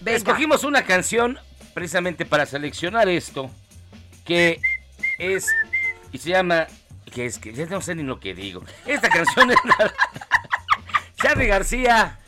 [0.00, 0.16] Venga.
[0.16, 1.38] escogimos una canción
[1.74, 3.50] precisamente para seleccionar esto,
[4.24, 4.60] que
[5.18, 5.46] es,
[6.12, 6.66] y se llama,
[7.12, 8.62] que es que ya no sé ni lo que digo.
[8.86, 9.92] Esta canción es la-
[11.16, 12.18] Charlie García,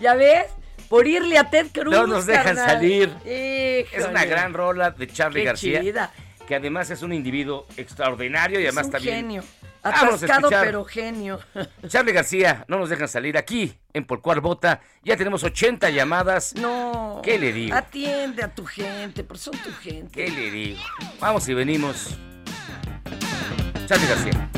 [0.00, 0.46] ¿Ya ves?
[0.90, 1.92] Por irle a Ted Cruz.
[1.94, 2.66] no nos dejan carnal.
[2.66, 3.08] salir.
[3.24, 3.80] Híjole.
[3.92, 6.12] Es una gran rola de Charlie Qué García, chida.
[6.46, 9.14] que además es un individuo extraordinario y Es además un también...
[9.16, 9.44] genio.
[9.88, 11.40] Atascado, pero genio.
[11.88, 14.80] Charlie García, no nos dejan salir aquí en Por Cual Bota.
[15.04, 16.54] Ya tenemos 80 llamadas.
[16.54, 17.20] No.
[17.22, 17.74] ¿Qué le digo?
[17.74, 20.10] Atiende a tu gente, porque son tu gente.
[20.12, 20.80] ¿Qué le digo?
[21.20, 22.18] Vamos y venimos.
[23.86, 24.50] Charlie García.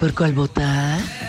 [0.00, 1.19] Por cuál votar.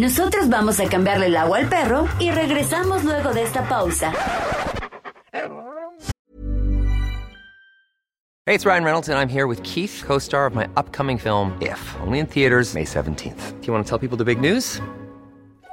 [0.00, 4.10] Nosotros vamos a cambiarle el agua al perro y regresamos luego de esta pausa.
[8.46, 11.52] Hey, it's Ryan Reynolds, and I'm here with Keith, co star of my upcoming film,
[11.60, 13.60] If, only in theaters, May 17th.
[13.60, 14.80] Do you want to tell people the big news?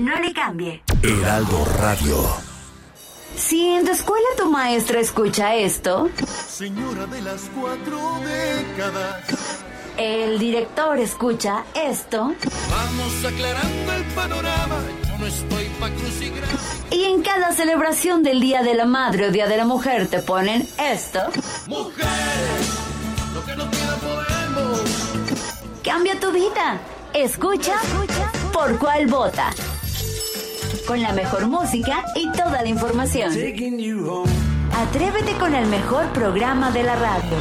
[0.00, 0.82] No le cambie.
[1.02, 2.16] Heraldo Radio.
[3.36, 6.08] Si en tu escuela tu maestra escucha esto,
[6.48, 9.16] Señora de las cuatro décadas.
[9.98, 12.32] el director escucha esto,
[12.70, 14.76] Vamos aclarando el panorama.
[15.06, 15.90] Yo no estoy pa'
[16.90, 20.20] y en cada celebración del Día de la Madre o Día de la Mujer te
[20.20, 21.20] ponen esto,
[21.68, 22.68] Mujeres,
[23.34, 24.80] lo que no queda podemos.
[25.84, 26.80] cambia tu vida.
[27.12, 27.74] Escucha
[28.52, 29.50] Por Cuál Vota.
[30.90, 33.30] Con la mejor música y toda la información.
[34.74, 37.36] Atrévete con el mejor programa de la radio.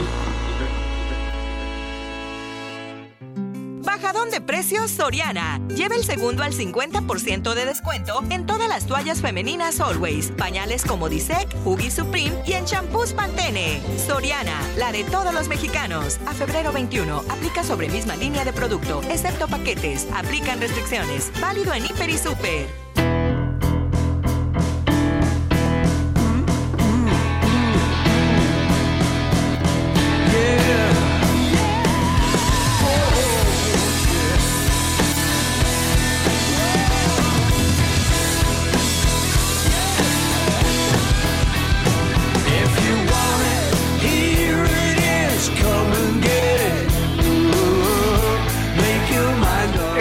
[3.84, 5.60] Bajadón de precios Soriana.
[5.68, 11.10] Lleva el segundo al 50% de descuento en todas las toallas femeninas Always, pañales como
[11.10, 13.82] Disec, Huggy Supreme y en champús Pantene.
[13.98, 16.20] Soriana, la de todos los mexicanos.
[16.28, 20.08] A febrero 21, aplica sobre misma línea de producto, excepto paquetes.
[20.14, 21.32] Aplican restricciones.
[21.42, 22.89] Válido en Hiper y Super.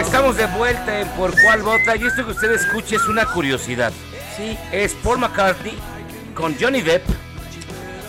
[0.09, 3.93] Estamos de vuelta en Por Cuál Vota y esto que usted escuche es una curiosidad.
[4.35, 4.57] Sí.
[4.71, 5.77] Es Paul McCartney
[6.33, 7.07] con Johnny Depp,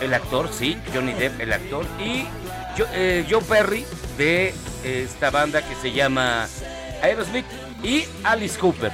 [0.00, 2.24] el actor, sí, Johnny Depp, el actor, y
[2.78, 3.84] Jo- eh, Joe Perry
[4.16, 6.46] de esta banda que se llama
[7.02, 7.46] Aerosmith
[7.82, 8.92] y Alice Cooper.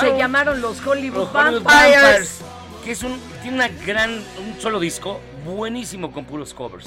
[0.00, 2.02] Se llamaron los Hollywood, los Hollywood Vampires.
[2.02, 2.38] Vampires,
[2.84, 6.86] que es un, tiene una gran, un solo disco buenísimo con puros covers.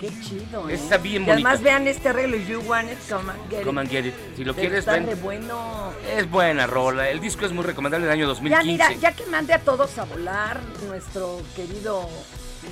[0.00, 0.68] Qué chido.
[0.68, 0.74] ¿eh?
[0.74, 3.64] Está bien Y además vean este arreglo, You Want It, Come and Get It.
[3.64, 4.14] Come and get it.
[4.36, 5.08] Si lo quieres, ven.
[5.22, 5.92] bueno.
[6.16, 7.08] Es buena rola.
[7.08, 8.64] El disco es muy recomendable del año Ya 2015.
[8.66, 10.58] mira, ya que mande a todos a volar,
[10.88, 12.08] nuestro querido,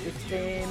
[0.07, 0.63] este,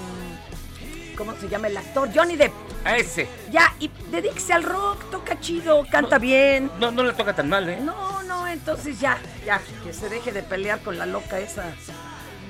[1.16, 2.08] ¿cómo se llama el actor?
[2.14, 2.52] Johnny Depp.
[2.84, 3.28] A ese.
[3.50, 6.70] Ya, y dedíquese al rock, toca chido, canta bien.
[6.78, 7.78] No, no le toca tan mal, ¿eh?
[7.80, 11.64] No, no, entonces ya, ya, que se deje de pelear con la loca esa.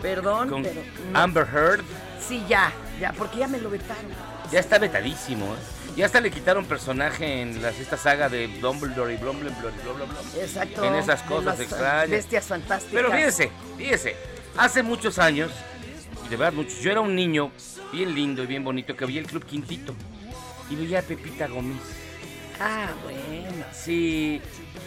[0.00, 0.80] Perdón, Con pero
[1.12, 1.18] no.
[1.18, 1.84] Amber Heard.
[2.26, 4.10] Sí, ya, ya, porque ya me lo vetaron.
[4.50, 5.58] Ya está vetadísimo, ¿eh?
[5.96, 9.32] Ya hasta le quitaron personaje en las, esta saga de Dumbledore y bla.
[10.40, 10.84] Exacto.
[10.84, 12.10] En esas cosas extrañas.
[12.10, 12.94] Bestias fantásticas.
[12.94, 14.16] Pero fíjese, fíjese.
[14.56, 15.50] Hace muchos años,
[16.30, 17.50] de verdad muchos, yo era un niño
[17.92, 19.94] bien lindo y bien bonito que veía el Club Quintito.
[20.70, 21.78] Y veía a Pepita Gómez.
[22.60, 23.64] Ah, bueno.
[23.72, 24.40] Sí.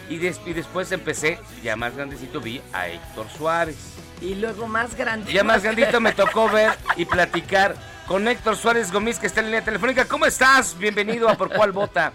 [0.08, 3.76] Y, des- y después empecé, ya más grandecito, vi a Héctor Suárez.
[4.22, 5.32] Y luego más grande.
[5.32, 7.74] Ya más grandito me tocó ver y platicar
[8.06, 10.06] con Héctor Suárez Gómez, que está en línea telefónica.
[10.06, 10.78] ¿Cómo estás?
[10.78, 12.12] Bienvenido a Por Cuál Vota.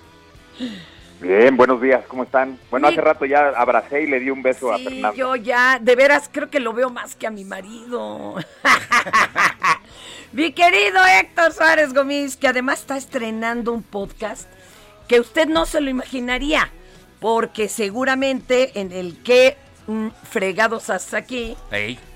[1.22, 2.58] Bien, buenos días, ¿cómo están?
[2.72, 5.14] Bueno, hace rato ya abracé y le di un beso a Sí, Fernando.
[5.18, 8.36] yo ya, de veras, creo que lo veo más que a mi marido.
[10.32, 14.50] mi querido Héctor Suárez Gómez, que además está estrenando un podcast
[15.10, 16.70] que usted no se lo imaginaría,
[17.20, 19.58] porque seguramente en el que
[20.30, 21.58] fregados hasta aquí,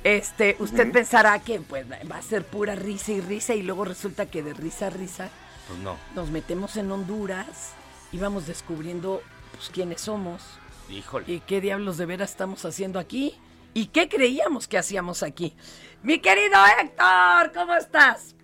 [0.05, 4.27] este, usted pensará que pues va a ser pura risa y risa y luego resulta
[4.27, 5.29] que de risa a risa
[5.67, 5.97] Pues no.
[6.15, 7.73] nos metemos en Honduras
[8.13, 9.21] y vamos descubriendo
[9.51, 10.41] pues quiénes somos.
[10.89, 11.25] Híjole.
[11.27, 13.35] ¿Y qué diablos de veras estamos haciendo aquí?
[13.73, 15.55] ¿Y qué creíamos que hacíamos aquí?
[16.03, 18.35] Mi querido Héctor, ¿cómo estás?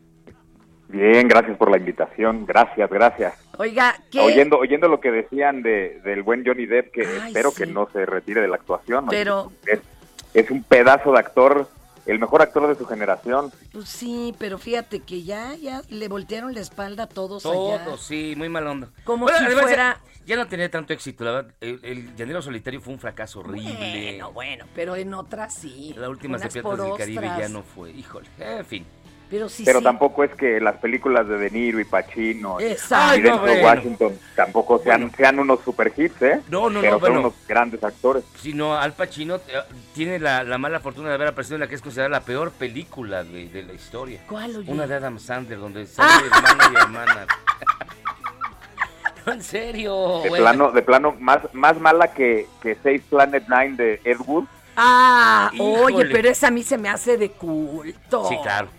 [0.88, 3.36] Bien, gracias por la invitación, gracias, gracias.
[3.58, 4.22] Oiga, ¿qué?
[4.22, 7.58] Oyendo, oyendo lo que decían de, del buen Johnny Depp, que Ay, espero sí.
[7.64, 9.06] que no se retire de la actuación.
[9.08, 9.82] Pero- Es,
[10.34, 11.68] es un pedazo de actor,
[12.10, 13.52] el mejor actor de su generación.
[13.72, 17.84] Pues sí, pero fíjate que ya, ya le voltearon la espalda a todos allá.
[17.86, 18.90] Todo, sí, muy mal onda.
[19.04, 21.54] Como Bueno, si además, fuera- Ya, no tenía tanto éxito, la verdad.
[21.60, 23.74] El, el Llanero Solitario fue un fracaso horrible.
[23.74, 25.94] Bueno, bueno, pero en otras sí.
[25.98, 27.92] La última Unas de Piratas del Caribe ya no fue.
[27.92, 28.86] Híjole, en fin.
[29.30, 29.84] Pero sí, pero sí.
[29.84, 33.20] tampoco es que las películas de De Niro y Pacino y- Exacto.
[33.28, 33.64] y bueno.
[33.64, 36.42] Washington tampoco sean, sean unos super hits, ¿eh?
[36.50, 37.20] No, no, no, pero son bueno.
[37.20, 38.24] unos grandes actores.
[38.40, 39.42] Si no, Al Pacino eh,
[39.94, 42.52] tiene la, la mala fortuna de haber aparecido en la que es considerada la peor
[42.52, 44.20] película de, de la historia.
[44.28, 44.72] ¿Cuál, oye?
[44.72, 47.28] Una de Adam Sandler, donde sale hermano y hermana.
[49.28, 50.22] No, en serio.
[50.24, 50.44] De bueno.
[50.44, 54.46] plano, de plano más, más mala que, que Save Planet Nine de Ed Wood.
[54.76, 56.10] Ah, oye, Híjole.
[56.12, 58.28] pero esa a mí se me hace de culto.
[58.30, 58.70] Sí, claro.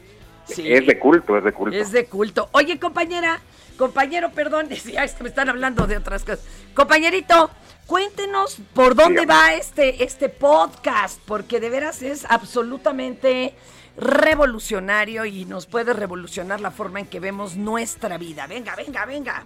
[0.55, 0.73] Sí.
[0.73, 1.77] Es de culto, es de culto.
[1.77, 2.49] Es de culto.
[2.53, 3.41] Oye, compañera,
[3.77, 6.45] compañero, perdón, ya es que me están hablando de otras cosas.
[6.75, 7.51] Compañerito,
[7.87, 9.41] cuéntenos por dónde Dígame.
[9.41, 13.55] va este, este podcast, porque de veras es absolutamente
[13.97, 18.47] revolucionario y nos puede revolucionar la forma en que vemos nuestra vida.
[18.47, 19.45] Venga, venga, venga.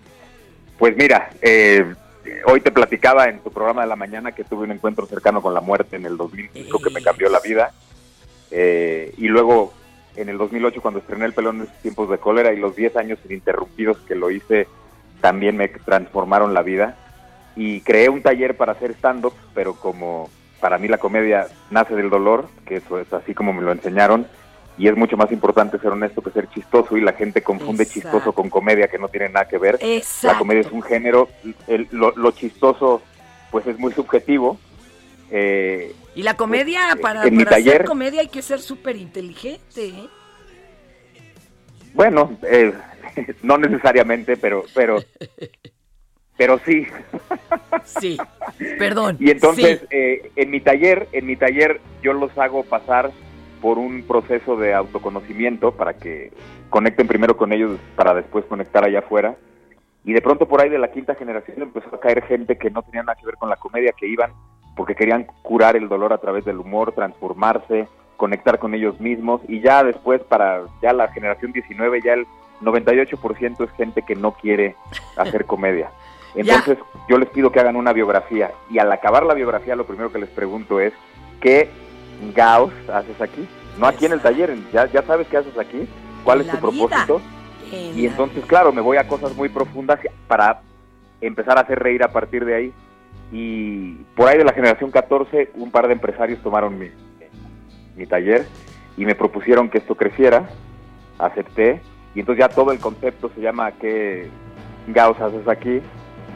[0.79, 1.95] Pues mira, eh,
[2.47, 5.55] hoy te platicaba en tu programa de la mañana que tuve un encuentro cercano con
[5.55, 7.73] la muerte en el 2005 que me cambió la vida.
[8.51, 9.73] Eh, y luego
[10.17, 12.97] en el 2008 cuando estrené El pelón en esos tiempos de cólera y los 10
[12.97, 14.67] años ininterrumpidos que lo hice
[15.21, 16.97] también me transformaron la vida.
[17.57, 20.29] Y creé un taller para hacer stand-up, pero como
[20.61, 24.27] para mí la comedia nace del dolor, que eso es así como me lo enseñaron,
[24.77, 28.01] y es mucho más importante ser honesto que ser chistoso y la gente confunde Exacto.
[28.11, 29.79] chistoso con comedia que no tiene nada que ver.
[29.81, 30.39] La Exacto.
[30.41, 31.29] comedia es un género,
[31.69, 33.03] el- lo, lo chistoso
[33.53, 34.59] pues es muy subjetivo.
[35.31, 38.97] eh, Y la comedia, Pues, para, en mi para hacer comedia hay que ser súper
[38.97, 39.87] inteligente.
[39.89, 40.09] ¿eh?
[41.95, 42.73] bueno, eh,
[43.43, 44.99] no necesariamente, pero pero
[46.37, 46.87] pero sí.
[47.85, 48.17] Sí,
[48.79, 49.17] perdón.
[49.21, 49.87] Y entonces sí.
[49.91, 53.11] eh, en mi taller, en mi taller yo los hago pasar
[53.61, 56.33] por un proceso de autoconocimiento para que
[56.71, 59.37] conecten primero con ellos para después conectar allá afuera.
[60.05, 62.83] Y de pronto por ahí de la quinta generación empezó a caer gente que no
[62.83, 64.33] tenía nada que ver con la comedia, que iban
[64.77, 69.41] porque querían curar el dolor a través del humor, transformarse, conectar con ellos mismos.
[69.49, 72.27] Y ya después para ya la generación 19, ya el
[72.61, 74.77] 98% es gente que no quiere
[75.17, 75.91] hacer comedia.
[76.35, 80.13] Entonces yo les pido que hagan una biografía y al acabar la biografía lo primero
[80.13, 80.93] que les pregunto es,
[81.41, 81.71] ¿qué
[82.35, 83.47] Gauss haces aquí?
[83.79, 85.89] No aquí en el taller, en- ya, ya sabes qué haces aquí,
[86.25, 87.07] cuál es tu vida.
[87.95, 90.61] Y entonces, claro, me voy a cosas muy profundas para
[91.21, 92.73] empezar a hacer reír a partir de ahí.
[93.33, 96.91] Y por ahí de la generación 14, un par de empresarios tomaron mi,
[97.97, 98.47] mi taller
[98.97, 100.49] y me propusieron que esto creciera.
[101.19, 101.81] Acepté.
[102.15, 104.29] Y entonces ya todo el concepto se llama ¿Qué
[104.89, 105.81] Gauss haces aquí?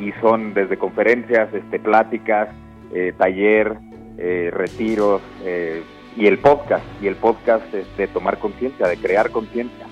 [0.00, 2.48] Y son desde conferencias, este, pláticas,
[2.92, 3.76] eh, taller,
[4.16, 5.82] eh, retiros eh,
[6.16, 6.84] y el podcast.
[7.00, 9.86] Y el podcast es de tomar conciencia, de crear conciencia,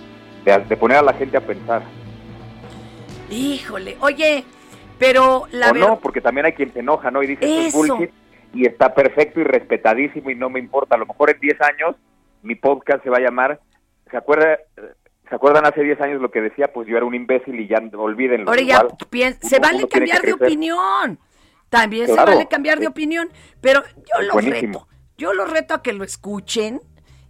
[0.46, 1.82] de, de poner a la gente a pensar.
[3.30, 4.44] Híjole, oye,
[4.98, 5.88] pero la o verdad...
[5.88, 7.22] no, porque también hay quien se enoja, ¿no?
[7.22, 7.94] Y dice, esto es Eso.
[7.96, 8.10] bullshit
[8.54, 10.94] y está perfecto y respetadísimo y no me importa.
[10.94, 11.96] A lo mejor en 10 años
[12.42, 13.60] mi podcast se va a llamar,
[14.10, 14.58] ¿se acuerda?
[15.28, 16.68] ¿Se acuerdan hace 10 años lo que decía?
[16.72, 18.48] Pues yo era un imbécil y ya olvídenlo.
[18.48, 18.76] Ahora ya
[19.10, 19.36] igual.
[19.42, 21.18] se vale cambiar de opinión.
[21.68, 22.22] También Claro.
[22.30, 23.28] se vale cambiar de opinión.
[23.60, 24.86] Pero yo lo reto.
[25.18, 26.80] Yo lo reto a que lo escuchen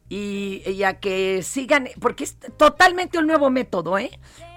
[0.09, 4.11] y, y a que sigan, porque es totalmente un nuevo método, ¿eh?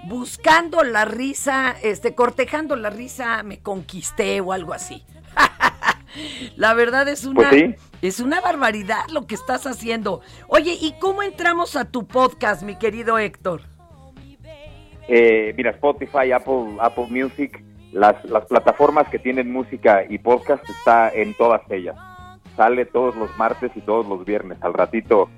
[0.04, 5.04] Buscando la risa, este, cortejando la risa, me conquisté o algo así.
[6.56, 7.74] la verdad es una, Pues sí.
[8.02, 10.20] es una barbaridad lo que estás haciendo.
[10.48, 13.62] Oye, ¿y cómo entramos a tu podcast, mi querido Héctor?
[15.08, 21.10] Eh, mira, Spotify, Apple, Apple Music, las, las plataformas que tienen música y podcast está
[21.12, 21.96] en todas ellas.
[22.56, 24.58] Sale todos los martes y todos los viernes.
[24.60, 25.28] Al ratito,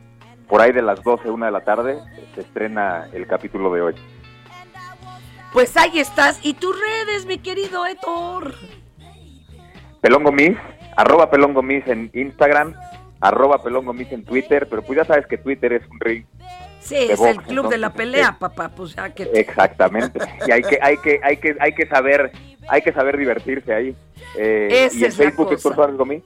[0.52, 1.98] por ahí de las 12, una de la tarde,
[2.34, 3.94] se estrena el capítulo de hoy.
[5.50, 6.40] Pues ahí estás.
[6.42, 8.52] ¿Y tus redes, mi querido Héctor?
[10.02, 10.58] Pelongomis,
[10.94, 12.74] arroba Pelongomis en Instagram,
[13.22, 16.26] arroba Pelongomis en Twitter, pero pues ya sabes que Twitter es un ring.
[16.80, 18.68] Sí, es box, el club de la entonces, pelea, papá.
[18.68, 19.22] Pues ya que...
[19.32, 20.20] Exactamente.
[20.46, 22.30] Y hay que, hay que, hay que, hay que saber,
[22.68, 23.96] hay que saber divertirse ahí.
[24.36, 25.56] Eh, Esa y en es la Facebook cosa.
[25.56, 26.22] Héctor Suárez Gomis.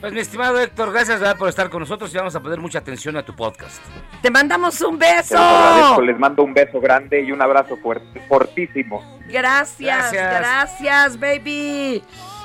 [0.00, 1.36] Pues mi estimado Héctor, gracias ¿verdad?
[1.36, 3.82] por estar con nosotros y vamos a poner mucha atención a tu podcast.
[4.22, 5.36] Te mandamos un beso.
[5.36, 9.02] agradezco, les mando un beso grande y un abrazo fuerte, fortísimo.
[9.28, 10.40] Gracias, Gracias.
[10.40, 12.02] gracias, baby.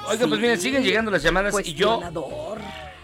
[0.10, 2.02] Oiga, pues miren, siguen llegando las llamadas y yo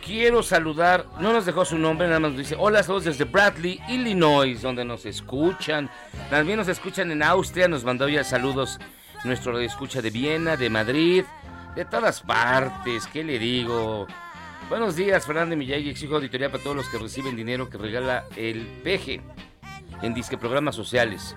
[0.04, 3.80] quiero saludar, no nos dejó su nombre, nada más nos dice, hola, saludos desde Bradley,
[3.88, 5.91] Illinois, donde nos escuchan.
[6.32, 8.80] También nos escuchan en Austria, nos mandó ya saludos
[9.24, 11.24] nuestro radio escucha de Viena, de Madrid,
[11.76, 14.08] de todas partes, ¿qué le digo?
[14.70, 18.68] Buenos días, Fernando Miyagi, exijo auditoría para todos los que reciben dinero que regala el
[18.84, 19.22] PG
[20.04, 21.36] en disque programas sociales.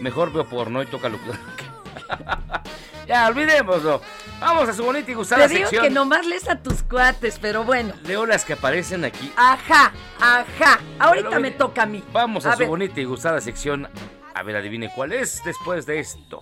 [0.00, 1.18] Mejor veo porno y toca lo
[3.06, 4.00] Ya, olvidémoslo.
[4.40, 5.84] Vamos a su bonita y gustada Te digo sección.
[5.84, 7.92] que nomás lees a tus cuates, pero bueno.
[8.04, 9.30] Leo las que aparecen aquí.
[9.36, 10.80] Ajá, ajá.
[10.98, 12.02] Ahorita Bueno, me mire, toca a mí.
[12.12, 12.68] Vamos a, su ver.
[12.68, 13.88] bonita y gustada sección.
[14.34, 16.40] A ver, adivine cuál es después de esto.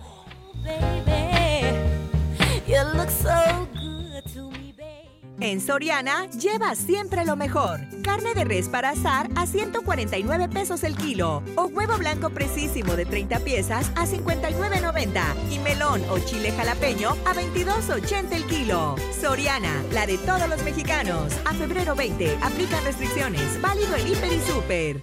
[5.41, 7.79] En Soriana, lleva siempre lo mejor.
[8.03, 11.41] Carne de res para asar a 149 pesos el kilo.
[11.55, 15.19] O huevo blanco precisísimo de 30 piezas a 59.90.
[15.49, 18.95] Y melón o chile jalapeño a 22.80 el kilo.
[19.19, 21.33] Soriana, la de todos los mexicanos.
[21.45, 23.59] A febrero 20, aplican restricciones.
[23.59, 25.01] Válido en Hiper y Super.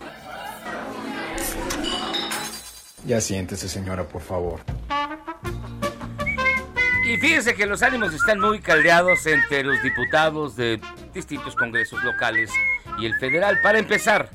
[3.05, 4.61] Ya siéntese, señora, por favor.
[7.09, 10.79] Y fíjense que los ánimos están muy caldeados entre los diputados de
[11.15, 12.51] distintos congresos locales
[12.99, 13.63] y el federal.
[13.63, 14.29] Para empezar,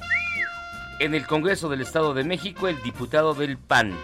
[0.98, 3.96] en el Congreso del Estado de México, el diputado del PAN,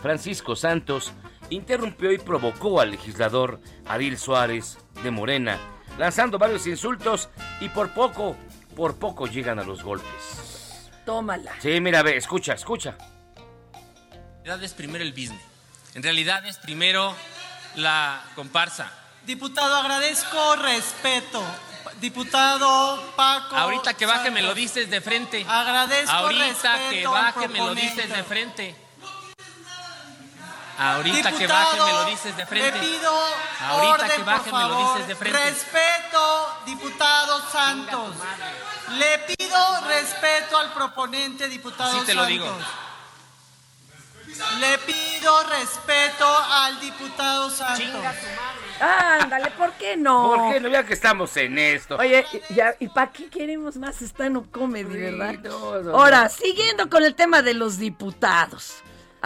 [0.00, 1.12] Francisco Santos,
[1.50, 5.58] interrumpió y provocó al legislador Adil Suárez de Morena,
[5.98, 7.28] lanzando varios insultos
[7.60, 8.38] y por poco,
[8.74, 10.88] por poco llegan a los golpes.
[11.04, 11.52] Tómala.
[11.60, 12.96] Sí, mira, ve, escucha, escucha.
[14.14, 15.42] En realidad es primero el business.
[15.94, 17.14] En realidad es primero
[17.76, 18.90] la comparsa.
[19.24, 21.42] Diputado, agradezco respeto.
[22.00, 23.56] Diputado Paco.
[23.56, 25.44] Ahorita que baje me lo dices de frente.
[25.48, 28.76] Agradezco Ahorita respeto que baje me lo dices de frente.
[30.76, 32.72] Ahorita que Diputado, baje me lo dices de frente.
[32.72, 33.12] Le pido
[33.60, 35.38] Ahorita orden, que baje por me lo dices de frente.
[35.38, 38.16] Respeto, diputado Santos.
[38.98, 42.52] Le pido respeto al proponente, diputado Así te lo digo.
[44.58, 48.04] Le pido respeto al diputado Santos.
[48.80, 50.34] Ándale, ¿por qué no?
[50.34, 50.68] ¿Por qué no?
[50.68, 51.96] Ya que estamos en esto.
[51.96, 55.34] Oye, y, ya- ¿y para qué queremos más stand-up comedy, Sí, verdad?
[55.44, 56.28] no, no, Ahora, no.
[56.30, 58.76] siguiendo con el tema de los diputados.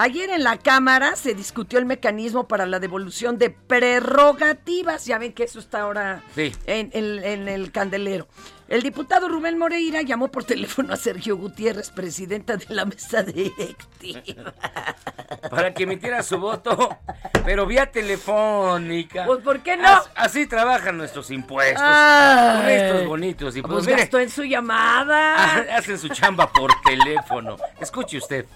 [0.01, 5.05] Ayer en la Cámara se discutió el mecanismo para la devolución de prerrogativas.
[5.07, 6.55] Ya ven que eso está ahora Sí.
[6.66, 8.28] en, en- en el candelero.
[8.68, 14.22] El diputado Rubén Moreira llamó por teléfono a Sergio Gutiérrez, presidenta de la mesa directiva.
[15.51, 16.96] para que emitiera su voto,
[17.44, 19.24] pero vía telefónica.
[19.26, 19.88] Pues, ¿por qué no?
[19.88, 21.82] As- Así, trabajan nuestros impuestos.
[21.84, 22.61] Ay.
[22.61, 25.76] Con estos bonitos y Pues gastó en su llamada.
[25.76, 27.57] hacen su chamba por teléfono.
[27.80, 28.46] Escuche usted.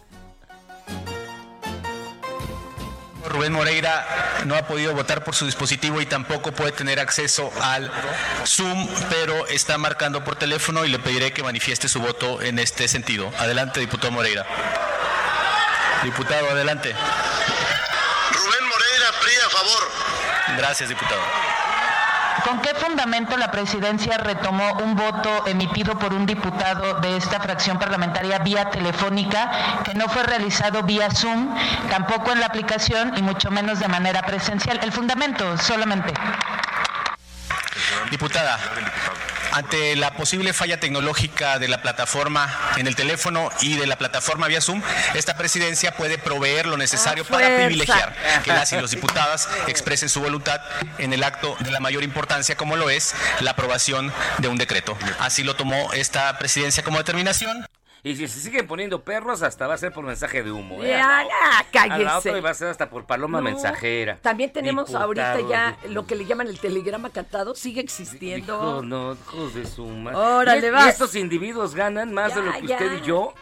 [3.33, 4.07] Rubén Moreira
[4.45, 7.91] no ha podido votar por su dispositivo y tampoco puede tener acceso al
[8.45, 12.89] Zoom, pero está marcando por teléfono y le pediré que manifieste su voto en este
[12.89, 13.33] sentido.
[13.39, 14.45] Adelante, diputado Moreira.
[16.03, 16.95] Diputado, adelante.
[18.33, 19.91] Rubén Moreira, PRI a favor.
[20.59, 21.23] Gracias, diputado.
[22.45, 27.79] ¿Con qué fundamento la presidencia retomó un voto emitido por un diputado de esta fracción
[27.79, 31.55] parlamentaria vía telefónica que no fue realizado vía Zoom,
[31.91, 34.81] tampoco en la aplicación y mucho menos de manera presencial?
[34.83, 36.15] El fundamento solamente.
[38.11, 38.59] Diputada,
[39.53, 44.49] ante la posible falla tecnológica de la plataforma en el teléfono y de la plataforma
[44.49, 44.83] vía Zoom,
[45.15, 47.65] esta presidencia puede proveer lo necesario para fuerza.
[47.67, 50.61] privilegiar que las y los diputadas expresen su voluntad
[50.99, 54.97] en el acto de la mayor importancia como lo es la aprobación de un decreto.
[55.21, 57.67] Así lo tomó esta presidencia como determinación.
[58.05, 60.83] Y si se siguen poniendo perros, hasta va a ser por mensaje de humo.
[60.83, 60.89] ¿eh?
[60.89, 61.23] Ya,
[61.73, 62.41] ya, A la otra cállese.
[62.41, 64.19] va a ser hasta por paloma No, mensajera.
[64.21, 68.57] También tenemos ahorita ya lo que le llaman el telegrama cantado, sigue existiendo.
[68.57, 70.17] Hijo, no, hijos de su madre.
[70.19, 70.89] Órale, vas.
[70.89, 72.75] estos individuos ganan más de lo que ya.
[72.77, 73.35] usted y yo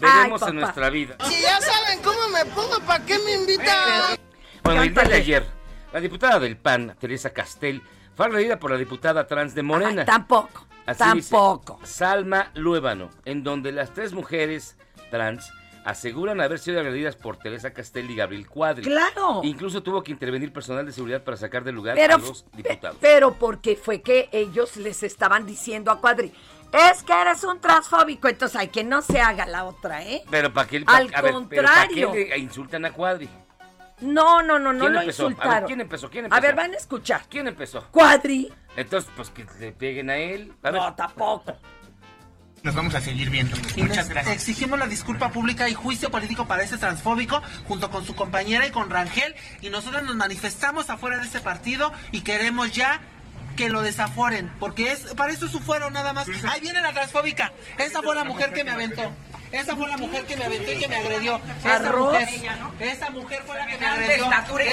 [0.00, 1.14] veremos en nuestra vida.
[1.28, 4.18] Si ya saben cómo me pongo, ¿para qué me invitan?
[4.64, 5.46] Bueno, el día de ayer,
[5.92, 7.80] la diputada del PAN, Teresa Castel,
[8.14, 10.04] fue agredida por la diputada trans de Morena.
[10.04, 11.80] Tampoco, Así dice, tampoco.
[11.84, 14.76] Salma Luébano, en donde las tres mujeres
[15.10, 15.50] trans
[15.84, 18.84] aseguran haber sido agredidas por Teresa Castel y Gabriel Cuadri.
[18.84, 19.40] ¡Claro!
[19.42, 22.98] Incluso tuvo que intervenir personal de seguridad para sacar del lugar Pero, a los diputados.
[23.00, 26.32] pero porque fue que ellos les estaban diciendo a Cuadri,
[26.72, 30.22] es que eres un transfóbico, entonces hay que no se haga la otra, ¿eh?
[30.30, 33.28] Pero para qué, Al a ver, pero ¿pa' qué le insultan a Cuadri?
[34.00, 35.22] No, no, no, no ¿Quién lo empezó?
[35.22, 35.66] A ver, insultaron.
[35.66, 36.10] ¿quién empezó?
[36.10, 36.42] ¿Quién A empezó?
[36.42, 37.22] ver, van a escuchar.
[37.28, 37.86] ¿Quién empezó?
[37.90, 38.52] Cuadri.
[38.76, 40.52] Entonces, pues que le peguen a él.
[40.62, 40.80] A ver.
[40.80, 41.56] No, tampoco.
[42.62, 43.56] Nos vamos a seguir viendo.
[43.76, 44.34] Muchas gracias.
[44.36, 48.70] Exigimos la disculpa pública y juicio político para ese transfóbico junto con su compañera y
[48.70, 53.00] con Rangel y nosotros nos manifestamos afuera de ese partido y queremos ya
[53.56, 56.28] que lo desaforen porque es para eso es su fuero nada más.
[56.48, 57.50] Ahí viene la transfóbica.
[57.78, 59.10] Esa fue la mujer que me aventó.
[59.52, 61.40] Esa fue la mujer que me aventó y que me agredió.
[61.64, 62.28] Esa mujer,
[62.78, 64.30] esa mujer fue la que me agredió.
[64.48, 64.70] ¿por qué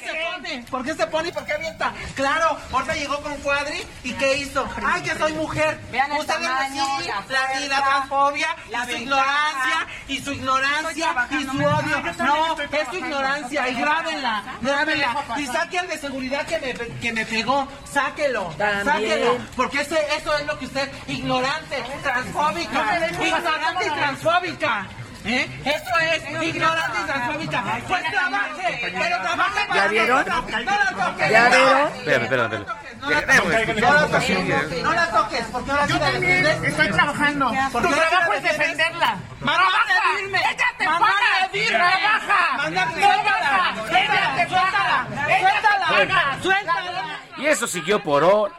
[0.00, 0.64] se pone?
[0.70, 1.92] ¿Por qué se pone y por qué avienta?
[2.14, 4.68] Claro, ahorita llegó con Cuadri y ¿qué hizo?
[4.84, 5.78] ¡Ay, que soy mujer!
[5.90, 11.28] Vean el Ustedes la la, y fuerza, la transfobia, la su ignorancia, y su ignorancia,
[11.30, 12.02] y su odio.
[12.18, 15.24] No, es su ignorancia, y grábenla, grábenla.
[15.38, 18.52] Y saque al de seguridad que me, que me pegó, sáquelo,
[18.84, 19.38] sáquelo.
[19.56, 24.86] Porque ese, eso es lo que usted, ignorante, transfóbica, ignorante y transfóbica.
[25.24, 25.46] ¿Eh?
[25.64, 27.62] Eso es ignorante y transfóbica.
[27.88, 30.24] Pues trabaje, pero trabaje para ¿Ya vieron?
[30.28, 30.34] No
[30.64, 31.30] la toques.
[31.30, 31.88] ¿Ya vieron?
[31.98, 32.66] Espérame, espérame, espérame.
[32.98, 36.62] No la toques, no la toques, no la toques, porque ahora sí la defiendes.
[36.64, 37.52] estoy trabajando.
[37.72, 39.16] ¿Por Tu trabajo es defenderla.
[39.40, 40.38] ¡Manda a agredirme!
[40.38, 41.68] ¡Ella te ¡Manda paga!
[41.68, 42.56] ¡Trabaja!
[42.56, 43.74] ¡Manda a ¡Trabaja!
[43.90, 45.06] ¡Ella te paga!
[45.28, 46.38] ¡Ella te paga!
[46.42, 47.18] ¡Suéltala!
[47.38, 48.52] Y eso siguió por hor.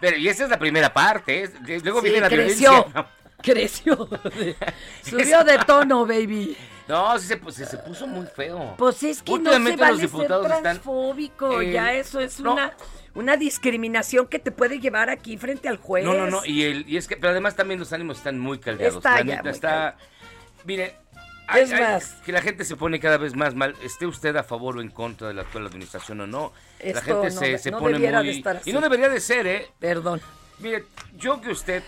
[0.00, 1.44] Pero, y esa es la primera parte.
[1.44, 1.50] ¿eh?
[1.82, 2.70] Luego Sí, viene la creció.
[2.84, 3.06] violencia.
[3.42, 3.96] Creció.
[5.02, 6.56] Subió de tono, baby.
[6.88, 8.74] No, sí se, pues, se, puso muy feo.
[8.76, 10.62] Pues es que no se vale los diputados ser están.
[10.62, 11.60] transfóbico.
[11.60, 12.52] eh, ya eso es no.
[12.52, 12.76] una,
[13.14, 16.04] una discriminación que te puede llevar aquí frente al juez.
[16.04, 16.44] No, no, no.
[16.44, 18.96] Y, el, y es que, pero además también los ánimos están muy caldeados.
[18.96, 19.96] Está la neta está.
[20.64, 20.96] Mire.
[21.54, 22.14] Es más.
[22.24, 23.74] que la gente se pone cada vez más mal.
[23.82, 26.52] Esté usted a favor o en contra de la actual administración o no.
[26.82, 28.08] la gente no se, se no pone muy.
[28.08, 28.70] de estar así.
[28.70, 29.68] Y no debería de ser, ¿eh?
[29.78, 30.20] Perdón.
[30.60, 30.84] Mire,
[31.16, 31.82] yo que usted,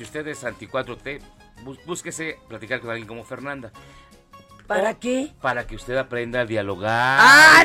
[0.00, 1.20] si usted es anti 4T,
[1.62, 3.70] bus- búsquese platicar con alguien como Fernanda.
[4.66, 5.34] ¿Para qué?
[5.42, 7.18] Para que usted aprenda a dialogar.
[7.20, 7.64] ¡Ah,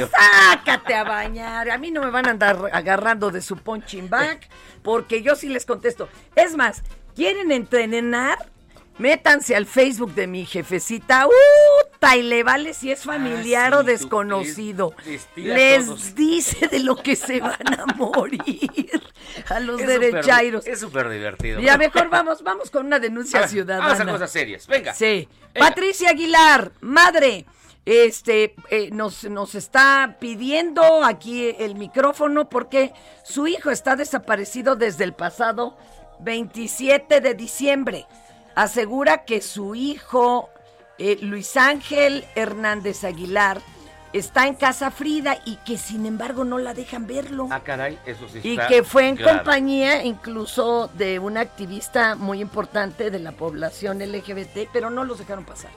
[0.54, 1.70] sácate a bañar!
[1.70, 4.42] A mí no me van a andar agarrando de su punching bag,
[4.84, 6.10] porque yo sí les contesto.
[6.36, 6.84] Es más,
[7.16, 8.52] ¿quieren entrenar?
[8.98, 11.28] Métanse al Facebook de mi jefecita.
[11.28, 11.32] ¡Uh!
[12.18, 14.94] Y le vale si es familiar Ah, o sí, desconocido.
[15.36, 19.02] Les dice de lo que se van a morir
[19.50, 20.66] a los Es derechairos.
[20.68, 21.60] Es súper divertido.
[21.60, 23.86] Ya mejor vamos, vamos con una denuncia A ver, ciudadana.
[23.94, 24.68] Vamos a cosas serias.
[24.68, 24.94] Venga.
[24.94, 25.28] Sí.
[25.54, 25.68] Venga.
[25.68, 27.46] Patricia Aguilar, madre,
[27.86, 35.04] este, eh, nos, nos está pidiendo aquí el micrófono porque su hijo está desaparecido desde
[35.04, 35.78] el pasado
[36.22, 38.08] 27 de diciembre.
[38.56, 40.50] Asegura que su hijo,
[40.98, 43.62] eh, Luis Ángel Hernández Aguilar,
[44.18, 47.50] está en Casa Frida y que sin embargo no la dejan verlo.
[47.52, 53.12] Ah, caray, eso sí Y que fue en compañía incluso de una activista muy importante
[53.12, 55.72] de la población LGBT, pero no los dejaron pasar.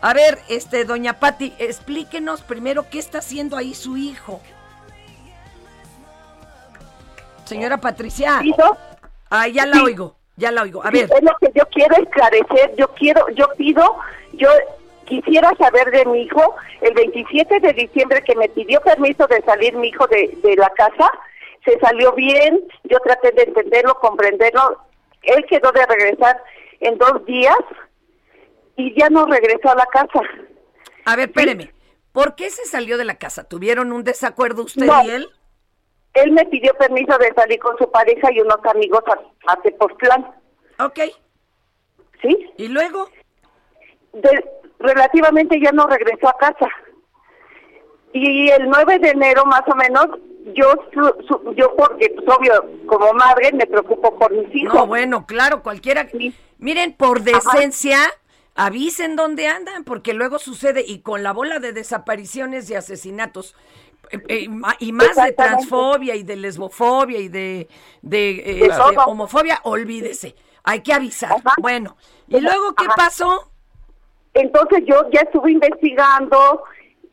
[0.00, 4.40] A ver, este, doña Patti, explíquenos primero qué está haciendo ahí su hijo.
[7.44, 8.40] Señora Patricia.
[9.30, 10.84] Ah, ya la oigo, ya la oigo.
[10.84, 11.08] A ver.
[11.16, 13.96] Es lo que yo quiero esclarecer, yo quiero, yo pido,
[14.32, 14.48] yo
[15.06, 19.74] quisiera saber de mi hijo, el 27 de diciembre que me pidió permiso de salir
[19.76, 21.10] mi hijo de, de la casa,
[21.64, 24.78] se salió bien, yo traté de entenderlo, comprenderlo,
[25.22, 26.40] él quedó de regresar
[26.80, 27.56] en dos días
[28.76, 30.20] y ya no regresó a la casa.
[31.06, 31.72] A ver, espéreme.
[32.12, 33.44] ¿Por qué se salió de la casa?
[33.48, 35.02] ¿Tuvieron un desacuerdo usted No.
[35.04, 35.28] y él?
[36.14, 40.24] Él me pidió permiso de salir con su pareja y unos amigos a, a Tepoztlán.
[40.78, 41.00] Ok.
[42.22, 42.50] ¿Sí?
[42.56, 43.08] ¿Y luego?
[44.14, 44.44] De-
[44.78, 46.68] relativamente ya no regresó a casa.
[48.12, 50.06] Y el 9 de enero más o menos,
[50.54, 50.72] yo,
[51.54, 52.52] yo porque pues, obvio,
[52.86, 54.74] como madre me preocupo por mis hijos.
[54.74, 56.08] No, bueno, claro, cualquiera.
[56.58, 57.98] Miren, por decencia,
[58.54, 63.54] avisen dónde andan, porque luego sucede, y con la bola de desapariciones y asesinatos,
[64.10, 64.48] eh, eh,
[64.78, 67.68] y más de transfobia y de lesbofobia y de,
[68.02, 70.36] de, eh, De este, homofobia, olvídese.
[70.62, 71.36] Hay que avisar.
[71.58, 71.96] Bueno,
[72.28, 73.50] ¿y luego qué pasó?
[74.36, 76.62] Entonces yo ya estuve investigando,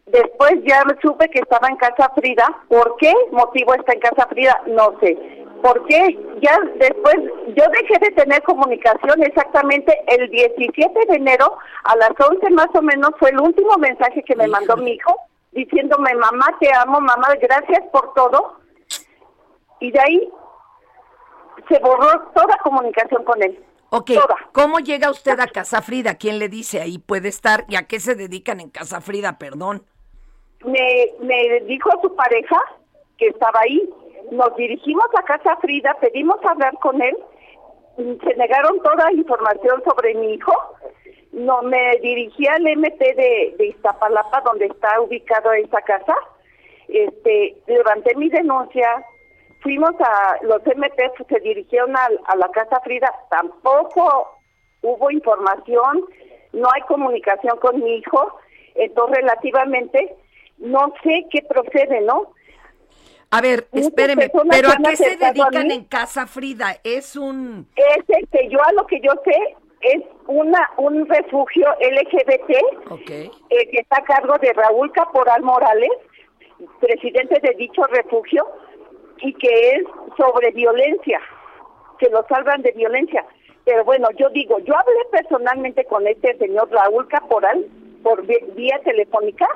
[0.07, 2.45] después ya supe que estaba en Casa Frida.
[2.67, 4.61] ¿Por qué motivo está en Casa Frida?
[4.67, 5.17] No sé.
[5.61, 6.19] ¿Por qué?
[6.41, 7.15] Ya después,
[7.55, 12.81] yo dejé de tener comunicación exactamente el 17 de enero, a las 11 más o
[12.81, 15.15] menos, fue el último mensaje que me mandó mi hijo,
[15.53, 18.59] diciéndome, mamá, te amo, mamá, gracias por todo.
[19.79, 20.29] Y de ahí
[21.69, 23.57] se borró toda comunicación con él.
[23.95, 24.09] Ok,
[24.53, 26.15] ¿cómo llega usted a Casa Frida?
[26.15, 27.63] ¿Quién le dice ahí puede estar?
[27.69, 29.37] ¿Y a qué se dedican en Casa Frida?
[29.37, 29.85] Perdón.
[30.65, 32.57] me, me dijo su pareja
[33.19, 33.87] que estaba ahí.
[34.31, 37.15] Nos dirigimos a Casa Frida, pedimos hablar con él.
[37.95, 40.53] Se negaron toda información sobre mi hijo.
[41.31, 46.15] No me dirigí al MT de, de Iztapalapa, donde está ubicado esa casa.
[46.87, 49.05] Este, levanté mi denuncia.
[49.63, 53.11] Fuimos a los MT, se dirigieron a, a la Casa Frida.
[53.29, 54.37] Tampoco
[54.81, 56.05] hubo información,
[56.51, 58.37] no hay comunicación con mi hijo.
[58.75, 60.15] Entonces, relativamente,
[60.57, 62.33] no sé qué procede, ¿no?
[63.31, 66.75] A ver, espéreme, ¿pero a qué se dedican en Casa Frida?
[66.83, 67.67] Es un...
[67.75, 73.09] Es este, yo a lo que yo sé, es una un refugio LGBT Ok.
[73.09, 75.89] eh, que está a cargo de Raúl Caporal Morales,
[76.79, 78.47] presidente de dicho refugio,
[79.21, 79.83] y que es
[80.17, 81.19] sobre violencia,
[81.99, 83.25] que lo salvan de violencia.
[83.65, 87.65] Pero bueno, yo digo, yo hablé personalmente con este señor Raúl Caporal
[88.03, 89.47] por vía telefónica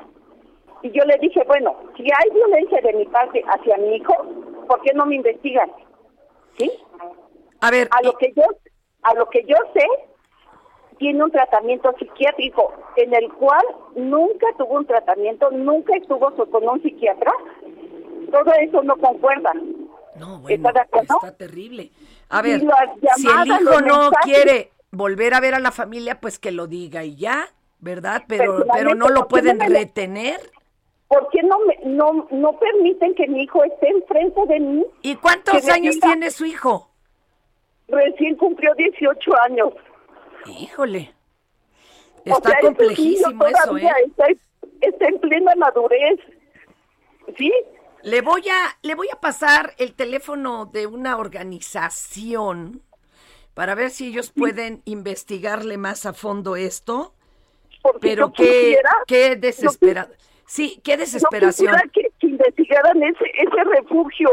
[0.82, 4.14] y yo le dije, bueno, si hay violencia de mi parte hacia mi hijo,
[4.66, 5.70] ¿por qué no me investigan?
[6.56, 6.70] ¿Sí?
[7.60, 8.44] A ver, a lo que yo
[9.02, 9.86] a lo que yo sé
[10.98, 16.82] tiene un tratamiento psiquiátrico en el cual nunca tuvo un tratamiento, nunca estuvo con un
[16.82, 17.32] psiquiatra.
[18.30, 19.52] Todo eso no concuerda.
[20.16, 21.14] No, ¿Está de acuerdo?
[21.22, 21.90] Está terrible.
[22.28, 22.60] A ver,
[23.16, 26.66] si el hijo no mensajes- quiere volver a ver a la familia, pues que lo
[26.66, 27.48] diga y ya,
[27.78, 28.24] ¿verdad?
[28.26, 30.40] Pero, pero no lo ¿por qué pueden no me lo- retener.
[31.08, 34.84] ¿Por qué no, me, no, no permiten que mi hijo esté enfrente de mí?
[35.02, 36.90] ¿Y cuántos años diga- tiene su hijo?
[37.88, 39.72] Recién cumplió 18 años.
[40.46, 41.14] Híjole.
[42.26, 43.88] O Está sea, ese complejísimo eso, ¿eh?
[44.06, 44.26] Está,
[44.82, 46.20] está en plena madurez.
[47.38, 47.50] ¿Sí?
[48.08, 52.80] Le voy a, le voy a pasar el teléfono de una organización
[53.52, 57.12] para ver si ellos pueden investigarle más a fondo esto.
[57.82, 60.08] Porque Pero qué, qué yo desesperado.
[60.46, 61.74] Sí, qué desesperación.
[61.74, 64.30] quisiera que, que investigaran ese, ese refugio.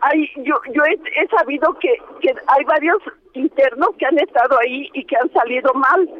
[0.00, 3.02] Hay, yo yo he, he sabido que, que hay varios
[3.34, 6.10] internos que han estado ahí y que han salido mal.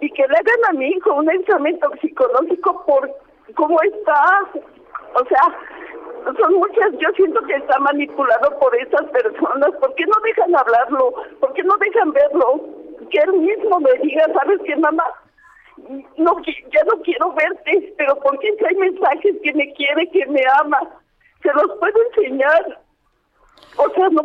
[0.00, 3.10] Y que le hagan a mi hijo un examen toxicológico por
[3.56, 4.48] cómo está.
[5.16, 5.58] O sea,
[6.24, 6.92] son muchas.
[6.98, 9.70] Yo siento que está manipulado por esas personas.
[9.80, 11.14] ¿Por qué no dejan hablarlo?
[11.40, 12.60] ¿Por qué no dejan verlo?
[13.10, 15.04] Que él mismo me diga, ¿sabes qué, mamá?
[16.16, 20.42] no ya no quiero verte, pero porque si hay mensajes que me quiere, que me
[20.60, 20.78] ama,
[21.42, 22.80] se los puedo enseñar.
[23.76, 24.22] O sea, no,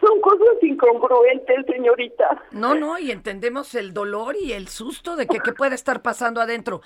[0.00, 2.42] son cosas incongruentes, señorita.
[2.52, 6.40] No, no, y entendemos el dolor y el susto de que qué puede estar pasando
[6.40, 6.80] adentro.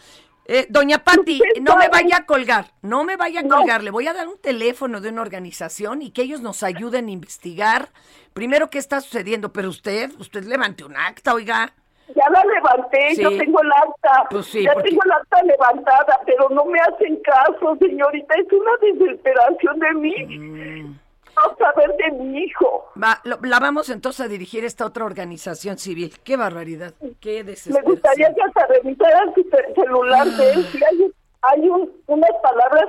[0.54, 4.06] Eh, doña Patti, no me vaya a colgar, no me vaya a colgar, le voy
[4.06, 7.88] a dar un teléfono de una organización y que ellos nos ayuden a investigar
[8.34, 11.72] primero qué está sucediendo, pero usted, usted levante un acta, oiga.
[12.14, 13.22] Ya la levanté, Sí.
[13.22, 16.78] yo tengo el acta, Pues sí, ya porque- tengo el acta levantada, pero no me
[16.80, 20.26] hacen caso, señorita, es una desesperación de mí.
[20.38, 20.98] Mm.
[21.36, 22.90] No saber de mi hijo.
[23.02, 26.14] Va, lo- la vamos entonces a dirigir a esta otra organización civil.
[26.22, 27.92] Qué barbaridad, qué Me desesperación.
[27.94, 29.42] gustaría que hasta revisaran su
[29.74, 30.66] celular de él.
[30.70, 31.12] Si hay,
[31.42, 32.88] hay un- unas palabras,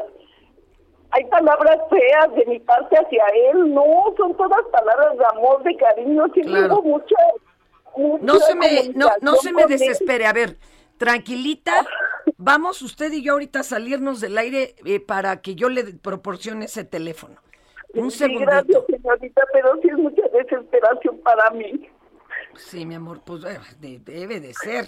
[1.12, 3.74] hay palabras feas de mi parte hacia él.
[3.74, 3.84] No,
[4.18, 6.26] son todas palabras de amor, de cariño.
[6.34, 6.80] Siempre Claro.
[6.80, 7.16] hubo mucho,
[7.96, 10.26] mucha No se me, no, no se me desespere.
[10.26, 10.58] A ver,
[10.98, 11.86] tranquilita.
[12.38, 16.66] Vamos usted y yo ahorita a salirnos del aire eh, para que yo le proporcione
[16.66, 17.36] ese teléfono.
[17.94, 18.46] Un Sí, segundito.
[18.52, 21.89] gracias, señorita, pero sí es mucha desesperación para mí.
[22.56, 24.86] Sí, mi amor, pues eh, de- debe de ser.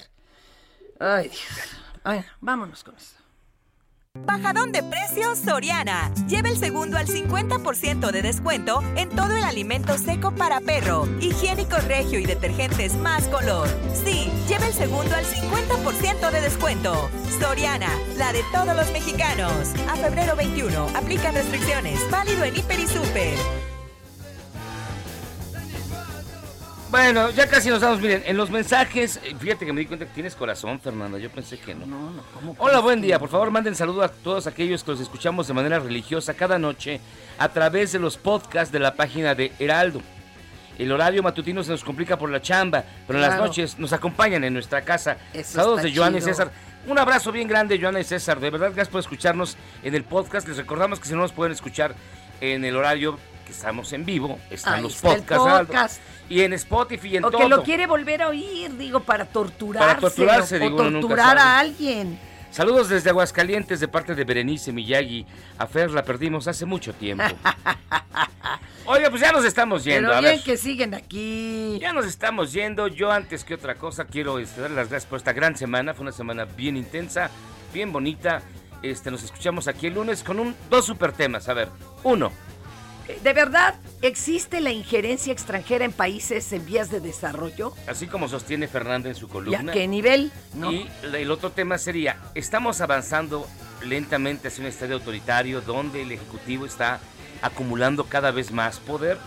[1.00, 1.82] Ay, Dios.
[2.04, 3.18] Ay, vámonos con eso.
[4.24, 6.12] Bajadón de precios Soriana.
[6.28, 11.78] Lleva el segundo al 50% de descuento en todo el alimento seco para perro, higiénico
[11.78, 13.68] regio y detergentes más color.
[13.94, 17.10] Sí, lleva el segundo al 50% de descuento.
[17.40, 19.74] Soriana, la de todos los mexicanos.
[19.90, 22.00] A febrero 21, aplican restricciones.
[22.10, 23.65] Válido en Hiper y Super.
[26.96, 28.00] Bueno, ya casi nos vamos.
[28.00, 31.18] Miren, en los mensajes, eh, fíjate que me di cuenta que tienes corazón, Fernanda.
[31.18, 31.86] Yo pensé que no.
[31.86, 33.20] No, no, ¿cómo Hola, buen día.
[33.20, 37.02] Por favor, manden saludos a todos aquellos que los escuchamos de manera religiosa cada noche
[37.38, 40.02] a través de los podcasts de la página de Heraldo.
[40.80, 44.46] El horario matutino se nos complica por la chamba, pero en las noches nos acompañan
[44.46, 45.18] en nuestra casa.
[45.34, 46.22] Eso Saludos de Joana y.
[46.22, 46.50] César.
[46.88, 48.40] Un abrazo bien grande, Joana y César.
[48.40, 50.48] De verdad, gracias por escucharnos en el podcast.
[50.48, 51.94] Les recordamos que si no nos pueden escuchar
[52.40, 55.68] en el horario que estamos en vivo, están Ahí los está podcasts.
[55.68, 56.02] Podcast.
[56.30, 57.42] Y en Spotify y en O todo.
[57.42, 59.88] que lo quiere volver a oír, digo, para torturarse.
[59.88, 62.20] Para torturarse, o, digo, o torturar a alguien.
[62.52, 65.26] Saludos desde Aguascalientes de parte de Berenice Miyagi.
[65.58, 67.24] A Fer la perdimos hace mucho tiempo.
[68.86, 70.08] Oiga, pues ya nos estamos yendo.
[70.08, 70.44] Pero a bien ver.
[70.44, 71.78] que siguen aquí.
[71.82, 72.88] Ya nos estamos yendo.
[72.88, 75.94] Yo antes que otra cosa quiero este, dar las gracias por esta gran semana.
[75.94, 77.30] Fue una semana bien intensa,
[77.74, 78.42] bien bonita.
[78.82, 81.50] Este, nos escuchamos aquí el lunes con un, dos super temas.
[81.50, 81.68] A ver,
[82.04, 82.32] uno,
[83.24, 87.74] ¿De verdad existe la injerencia extranjera en países en vías de desarrollo?
[87.88, 89.72] así como sostiene Fernanda en su ¿Y columna.
[89.72, 90.32] a qué nivel?
[90.54, 90.72] No.
[90.72, 93.48] Y el otro tema sería, estamos avanzando
[93.84, 97.00] lentamente hacia un estadio autoritario donde el Ejecutivo está
[97.42, 99.18] acumulando cada vez más poder.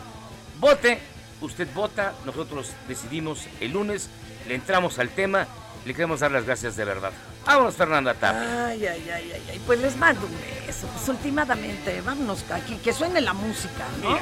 [0.59, 0.99] Vote,
[1.41, 4.09] usted vota, nosotros decidimos el lunes,
[4.49, 5.47] le entramos al tema,
[5.85, 7.13] le queremos dar las gracias de verdad.
[7.49, 8.67] Vámonos, Fernanda Tapia.
[8.67, 9.61] Ay, ay, ay, ay, ay.
[9.67, 10.33] Pues les mando un
[10.67, 10.87] beso.
[10.87, 14.19] Pues últimamente, vámonos aquí, que suene la música, ¿no?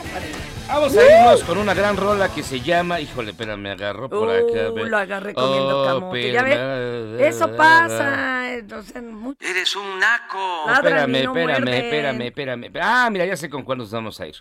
[0.68, 3.00] Vamos a irnos con una gran rola que se llama.
[3.00, 4.70] Híjole, espera, me agarró por acá.
[4.70, 7.26] Uh, lo agarré comiendo Oh, camote.
[7.26, 8.54] Eso pasa.
[8.54, 9.44] Entonces, mucho.
[9.44, 10.62] Eres un naco.
[10.68, 12.22] Ladran Espérame, y no espérame, espérame,
[12.62, 12.70] espérame.
[12.80, 14.36] Ah, mira, ya sé con cuál nos vamos a ir.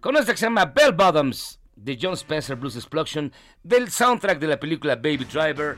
[0.00, 3.30] Con esta que se llama Bell Bottoms de John Spencer Blues Explosion
[3.62, 5.76] del soundtrack de la película Baby Driver.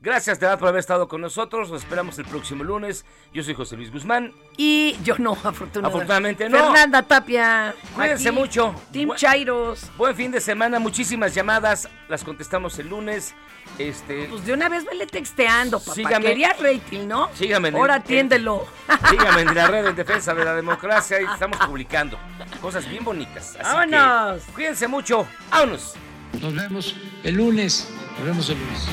[0.00, 1.68] Gracias de verdad por haber estado con nosotros.
[1.70, 3.04] Los esperamos el próximo lunes.
[3.32, 4.32] Yo soy José Luis Guzmán.
[4.56, 5.86] Y yo no, afortunadamente.
[5.88, 6.58] Afortunadamente no.
[6.58, 7.74] Fernanda Tapia.
[7.94, 8.74] Cuídense aquí, mucho.
[8.92, 9.90] Team Bu- Chairos.
[9.96, 11.88] Buen fin de semana, muchísimas llamadas.
[12.08, 13.34] Las contestamos el lunes.
[13.78, 15.94] Este, Pues de una vez vele texteando, papá.
[15.94, 16.24] Sígame.
[16.26, 17.28] Quería rating, ¿no?
[17.34, 18.64] Sígame el- Ahora en- atiéndelo.
[19.10, 22.16] Síganme en la red en defensa de la democracia y estamos publicando
[22.60, 23.56] cosas bien bonitas.
[23.58, 24.42] Así ¡Vámonos!
[24.44, 25.26] que cuídense mucho.
[25.50, 25.94] ¡Vámonos!
[26.40, 26.94] Nos vemos
[27.24, 27.88] el lunes.
[28.18, 28.86] Nos vemos el lunes.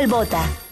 [0.00, 0.69] Esto